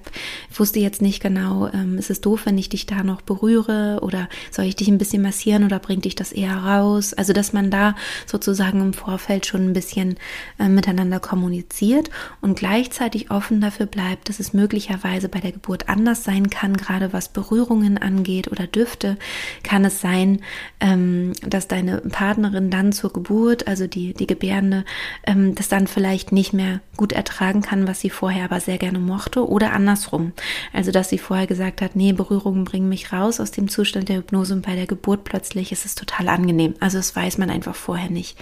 wusste 0.52 0.80
jetzt 0.80 1.04
nicht 1.04 1.22
genau, 1.22 1.68
ähm, 1.68 2.00
ist 2.00 2.10
es 2.10 2.20
doof, 2.20 2.42
wenn 2.46 2.58
ich 2.58 2.70
dich 2.70 2.88
da 2.88 3.04
noch 3.04 3.22
berühre 3.22 4.00
oder 4.02 4.28
soll 4.50 4.66
ich 4.66 4.76
dich 4.76 4.88
ein 4.88 4.98
bisschen 4.98 5.22
massieren 5.22 5.66
oder 5.66 5.78
bringt 5.78 6.06
dich 6.06 6.16
das 6.16 6.32
eher 6.32 6.58
raus? 6.58 7.14
Also, 7.14 7.32
dass 7.32 7.54
man 7.54 7.70
da 7.70 7.96
sozusagen 8.26 8.82
im 8.82 8.94
Vorfeld 8.94 9.46
schon 9.46 9.70
ein 9.70 9.74
bisschen 9.74 10.16
äh, 10.58 10.68
miteinander 10.68 11.20
kommuniziert 11.20 12.10
und 12.42 12.58
gleichzeitig 12.58 13.30
offen 13.30 13.62
dafür 13.62 13.86
bleibt, 13.86 14.30
dass 14.30 14.40
es 14.40 14.54
möglicherweise 14.54 15.30
bei 15.30 15.40
der 15.40 15.52
Geburt 15.52 15.90
anders 15.90 16.24
sein 16.24 16.50
kann, 16.50 16.76
gerade 16.76 17.14
was 17.14 17.30
Berührungen 17.30 18.00
angeht 18.00 18.52
oder 18.52 18.66
Düfte, 18.66 19.18
kann 19.62 19.86
es 19.86 20.02
sein, 20.02 20.42
ähm, 20.80 21.34
dass 21.46 21.68
deine 21.68 21.98
Partnerin 21.98 22.72
dann 22.72 22.94
zur 22.94 23.14
Geburt 23.14 23.43
Geburt, 23.44 23.68
also 23.68 23.88
die, 23.88 24.14
die 24.14 24.28
Gebärende, 24.28 24.86
ähm, 25.28 25.54
das 25.54 25.68
dann 25.68 25.88
vielleicht 25.88 26.32
nicht 26.32 26.54
mehr 26.54 26.80
gut 26.96 27.12
ertragen 27.12 27.62
kann, 27.62 27.88
was 27.88 28.00
sie 28.00 28.10
vorher 28.10 28.46
aber 28.46 28.62
sehr 28.62 28.78
gerne 28.78 29.00
mochte 29.00 29.48
oder 29.48 29.74
andersrum. 29.74 30.32
Also, 30.72 30.92
dass 30.92 31.10
sie 31.10 31.18
vorher 31.18 31.46
gesagt 31.46 31.82
hat, 31.82 31.98
nee, 31.98 32.14
Berührungen 32.14 32.64
bringen 32.64 32.88
mich 32.88 33.12
raus 33.12 33.42
aus 33.42 33.52
dem 33.52 33.68
Zustand 33.68 34.08
der 34.08 34.18
Hypnose 34.18 34.54
und 34.54 34.66
bei 34.66 34.76
der 34.76 34.88
Geburt 34.88 35.26
plötzlich 35.26 35.74
ist 35.74 35.86
es 35.86 35.94
total 35.94 36.30
angenehm. 36.30 36.76
Also, 36.80 36.98
das 36.98 37.16
weiß 37.16 37.38
man 37.38 37.50
einfach 37.50 37.76
vorher 37.76 38.10
nicht. 38.10 38.38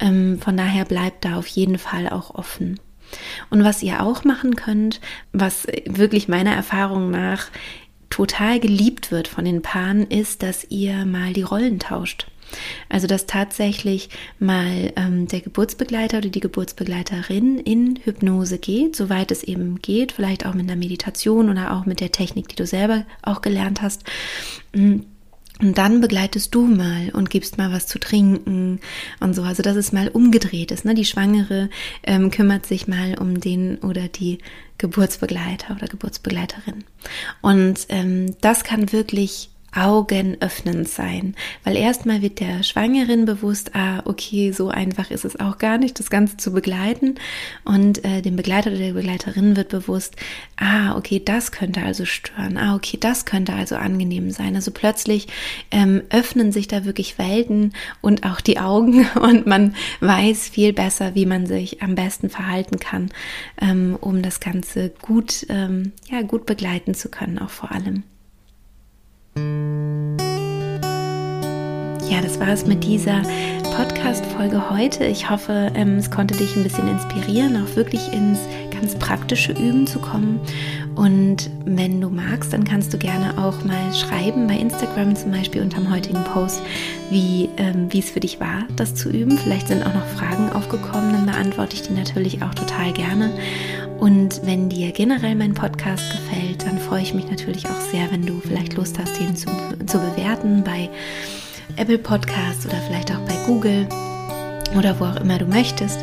Ähm, 0.00 0.40
von 0.40 0.56
daher 0.56 0.84
bleibt 0.84 1.24
da 1.24 1.36
auf 1.36 1.46
jeden 1.46 1.78
Fall 1.78 2.08
auch 2.08 2.34
offen. 2.34 2.80
Und 3.50 3.62
was 3.62 3.84
ihr 3.84 4.02
auch 4.02 4.24
machen 4.24 4.56
könnt, 4.56 5.00
was 5.32 5.66
wirklich 5.86 6.26
meiner 6.26 6.54
Erfahrung 6.54 7.10
nach 7.10 7.46
total 8.10 8.58
geliebt 8.58 9.12
wird 9.12 9.28
von 9.28 9.44
den 9.44 9.62
Paaren, 9.62 10.08
ist, 10.08 10.42
dass 10.42 10.64
ihr 10.70 11.06
mal 11.06 11.32
die 11.32 11.42
Rollen 11.42 11.78
tauscht. 11.78 12.26
Also 12.88 13.06
dass 13.06 13.26
tatsächlich 13.26 14.08
mal 14.38 14.92
ähm, 14.96 15.28
der 15.28 15.40
Geburtsbegleiter 15.40 16.18
oder 16.18 16.28
die 16.28 16.40
Geburtsbegleiterin 16.40 17.58
in 17.58 17.98
Hypnose 18.02 18.58
geht, 18.58 18.96
soweit 18.96 19.30
es 19.30 19.42
eben 19.42 19.80
geht, 19.80 20.12
vielleicht 20.12 20.46
auch 20.46 20.54
mit 20.54 20.68
einer 20.68 20.78
Meditation 20.78 21.50
oder 21.50 21.72
auch 21.72 21.86
mit 21.86 22.00
der 22.00 22.12
Technik, 22.12 22.48
die 22.48 22.56
du 22.56 22.66
selber 22.66 23.04
auch 23.22 23.42
gelernt 23.42 23.82
hast. 23.82 24.04
Mm. 24.74 25.00
Und 25.60 25.76
dann 25.76 26.00
begleitest 26.00 26.54
du 26.54 26.66
mal 26.66 27.10
und 27.12 27.30
gibst 27.30 27.58
mal 27.58 27.72
was 27.72 27.88
zu 27.88 27.98
trinken 27.98 28.78
und 29.18 29.34
so. 29.34 29.42
Also 29.42 29.62
dass 29.62 29.76
es 29.76 29.92
mal 29.92 30.06
umgedreht 30.06 30.70
ist. 30.70 30.84
Ne? 30.84 30.94
Die 30.94 31.04
Schwangere 31.04 31.68
ähm, 32.04 32.30
kümmert 32.30 32.64
sich 32.64 32.86
mal 32.86 33.18
um 33.18 33.40
den 33.40 33.78
oder 33.78 34.06
die 34.06 34.38
Geburtsbegleiter 34.78 35.74
oder 35.74 35.88
Geburtsbegleiterin. 35.88 36.84
Und 37.42 37.86
ähm, 37.88 38.36
das 38.40 38.62
kann 38.62 38.92
wirklich 38.92 39.50
augenöffnend 39.74 40.88
sein, 40.88 41.34
weil 41.62 41.76
erstmal 41.76 42.22
wird 42.22 42.40
der 42.40 42.62
Schwangeren 42.62 43.26
bewusst, 43.26 43.74
ah, 43.74 44.02
okay, 44.06 44.50
so 44.52 44.68
einfach 44.68 45.10
ist 45.10 45.24
es 45.24 45.38
auch 45.38 45.58
gar 45.58 45.78
nicht, 45.78 45.98
das 45.98 46.10
Ganze 46.10 46.36
zu 46.38 46.52
begleiten 46.52 47.16
und 47.64 48.04
äh, 48.04 48.22
dem 48.22 48.36
Begleiter 48.36 48.70
oder 48.70 48.78
der 48.78 48.92
Begleiterin 48.94 49.56
wird 49.56 49.68
bewusst, 49.68 50.16
ah, 50.56 50.96
okay, 50.96 51.20
das 51.22 51.52
könnte 51.52 51.82
also 51.82 52.06
stören, 52.06 52.56
ah, 52.56 52.74
okay, 52.74 52.96
das 52.98 53.26
könnte 53.26 53.52
also 53.52 53.76
angenehm 53.76 54.30
sein. 54.30 54.56
Also 54.56 54.70
plötzlich 54.70 55.28
ähm, 55.70 56.02
öffnen 56.10 56.50
sich 56.50 56.66
da 56.66 56.84
wirklich 56.84 57.18
Welten 57.18 57.72
und 58.00 58.24
auch 58.24 58.40
die 58.40 58.58
Augen 58.58 59.06
und 59.20 59.46
man 59.46 59.74
weiß 60.00 60.48
viel 60.48 60.72
besser, 60.72 61.14
wie 61.14 61.26
man 61.26 61.46
sich 61.46 61.82
am 61.82 61.94
besten 61.94 62.30
verhalten 62.30 62.78
kann, 62.78 63.10
ähm, 63.60 63.96
um 64.00 64.22
das 64.22 64.40
Ganze 64.40 64.90
gut, 65.02 65.46
ähm, 65.50 65.92
ja, 66.10 66.22
gut 66.22 66.46
begleiten 66.46 66.94
zu 66.94 67.10
können, 67.10 67.38
auch 67.38 67.50
vor 67.50 67.72
allem. 67.72 68.02
Ja, 72.08 72.22
das 72.22 72.40
war 72.40 72.48
es 72.48 72.66
mit 72.66 72.84
dieser 72.84 73.22
Podcast-Folge 73.76 74.70
heute. 74.70 75.04
Ich 75.04 75.30
hoffe, 75.30 75.70
ähm, 75.74 75.98
es 75.98 76.10
konnte 76.10 76.36
dich 76.36 76.56
ein 76.56 76.62
bisschen 76.62 76.88
inspirieren, 76.88 77.62
auch 77.62 77.76
wirklich 77.76 78.12
ins 78.12 78.40
ganz 78.72 78.96
praktische 78.96 79.52
Üben 79.52 79.86
zu 79.86 79.98
kommen. 79.98 80.40
Und 80.94 81.50
wenn 81.64 82.00
du 82.00 82.08
magst, 82.08 82.52
dann 82.52 82.64
kannst 82.64 82.92
du 82.92 82.98
gerne 82.98 83.38
auch 83.38 83.62
mal 83.64 83.94
schreiben 83.94 84.46
bei 84.46 84.54
Instagram 84.54 85.14
zum 85.14 85.30
Beispiel 85.30 85.62
unterm 85.62 85.92
heutigen 85.92 86.24
Post, 86.24 86.60
wie, 87.10 87.48
ähm, 87.56 87.86
wie 87.90 88.00
es 88.00 88.10
für 88.10 88.20
dich 88.20 88.40
war, 88.40 88.64
das 88.74 88.94
zu 88.94 89.10
üben. 89.10 89.38
Vielleicht 89.38 89.68
sind 89.68 89.84
auch 89.84 89.94
noch 89.94 90.06
Fragen 90.06 90.50
aufgekommen, 90.50 91.12
dann 91.12 91.26
beantworte 91.26 91.76
ich 91.76 91.82
die 91.82 91.92
natürlich 91.92 92.42
auch 92.42 92.54
total 92.54 92.92
gerne. 92.92 93.30
Und 93.98 94.40
wenn 94.44 94.68
dir 94.68 94.92
generell 94.92 95.34
mein 95.34 95.54
Podcast 95.54 96.04
gefällt, 96.12 96.64
dann 96.64 96.78
freue 96.78 97.02
ich 97.02 97.14
mich 97.14 97.28
natürlich 97.28 97.66
auch 97.66 97.80
sehr, 97.92 98.10
wenn 98.10 98.24
du 98.24 98.40
vielleicht 98.40 98.74
Lust 98.74 98.98
hast, 98.98 99.20
ihn 99.20 99.34
zu, 99.34 99.50
zu 99.86 99.98
bewerten 99.98 100.62
bei 100.62 100.88
Apple 101.76 101.98
Podcast 101.98 102.66
oder 102.66 102.76
vielleicht 102.86 103.10
auch 103.10 103.20
bei 103.20 103.34
Google 103.46 103.88
oder 104.76 104.98
wo 105.00 105.04
auch 105.04 105.16
immer 105.16 105.38
du 105.38 105.46
möchtest. 105.46 105.98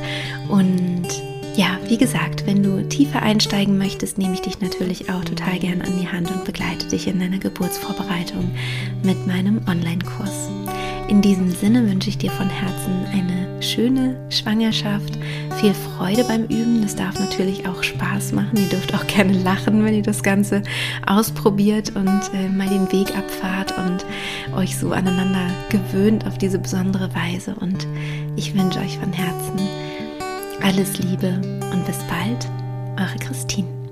Und 0.50 1.08
ja, 1.56 1.80
wie 1.88 1.98
gesagt, 1.98 2.46
wenn 2.46 2.64
du 2.64 2.86
tiefer 2.90 3.22
einsteigen 3.22 3.78
möchtest, 3.78 4.18
nehme 4.18 4.34
ich 4.34 4.42
dich 4.42 4.60
natürlich 4.60 5.10
auch 5.10 5.24
total 5.24 5.58
gern 5.60 5.82
an 5.82 5.98
die 6.00 6.08
Hand 6.08 6.30
und 6.30 6.44
begleite 6.44 6.88
dich 6.88 7.08
in 7.08 7.20
deiner 7.20 7.38
Geburtsvorbereitung 7.38 8.52
mit 9.04 9.26
meinem 9.26 9.62
Online-Kurs. 9.68 10.50
In 11.08 11.22
diesem 11.22 11.52
Sinne 11.52 11.90
wünsche 11.90 12.10
ich 12.10 12.18
dir 12.18 12.32
von 12.32 12.50
Herzen 12.50 13.06
eine 13.14 13.45
schöne 13.66 14.16
Schwangerschaft, 14.30 15.18
viel 15.60 15.74
Freude 15.74 16.24
beim 16.24 16.44
Üben. 16.44 16.82
Das 16.82 16.96
darf 16.96 17.20
natürlich 17.20 17.68
auch 17.68 17.84
Spaß 17.84 18.32
machen. 18.32 18.58
Ihr 18.58 18.70
dürft 18.70 18.94
auch 18.94 19.06
gerne 19.08 19.34
lachen, 19.44 19.84
wenn 19.84 19.94
ihr 19.94 20.04
das 20.04 20.24
Ganze 20.24 20.62
ausprobiert 21.06 21.96
und 21.96 22.22
äh, 22.34 22.48
mal 22.48 22.70
den 22.70 22.92
Weg 22.92 23.18
abfahrt 23.18 23.74
und 23.78 24.06
euch 24.56 24.78
so 24.78 24.92
aneinander 24.92 25.48
gewöhnt 25.70 26.26
auf 26.26 26.38
diese 26.38 26.60
besondere 26.60 27.14
Weise. 27.14 27.56
Und 27.56 27.88
ich 28.36 28.56
wünsche 28.56 28.80
euch 28.80 28.98
von 28.98 29.12
Herzen 29.12 29.60
alles 30.62 30.98
Liebe 31.00 31.42
und 31.72 31.86
bis 31.86 31.98
bald, 32.08 32.50
eure 32.98 33.18
Christine. 33.20 33.85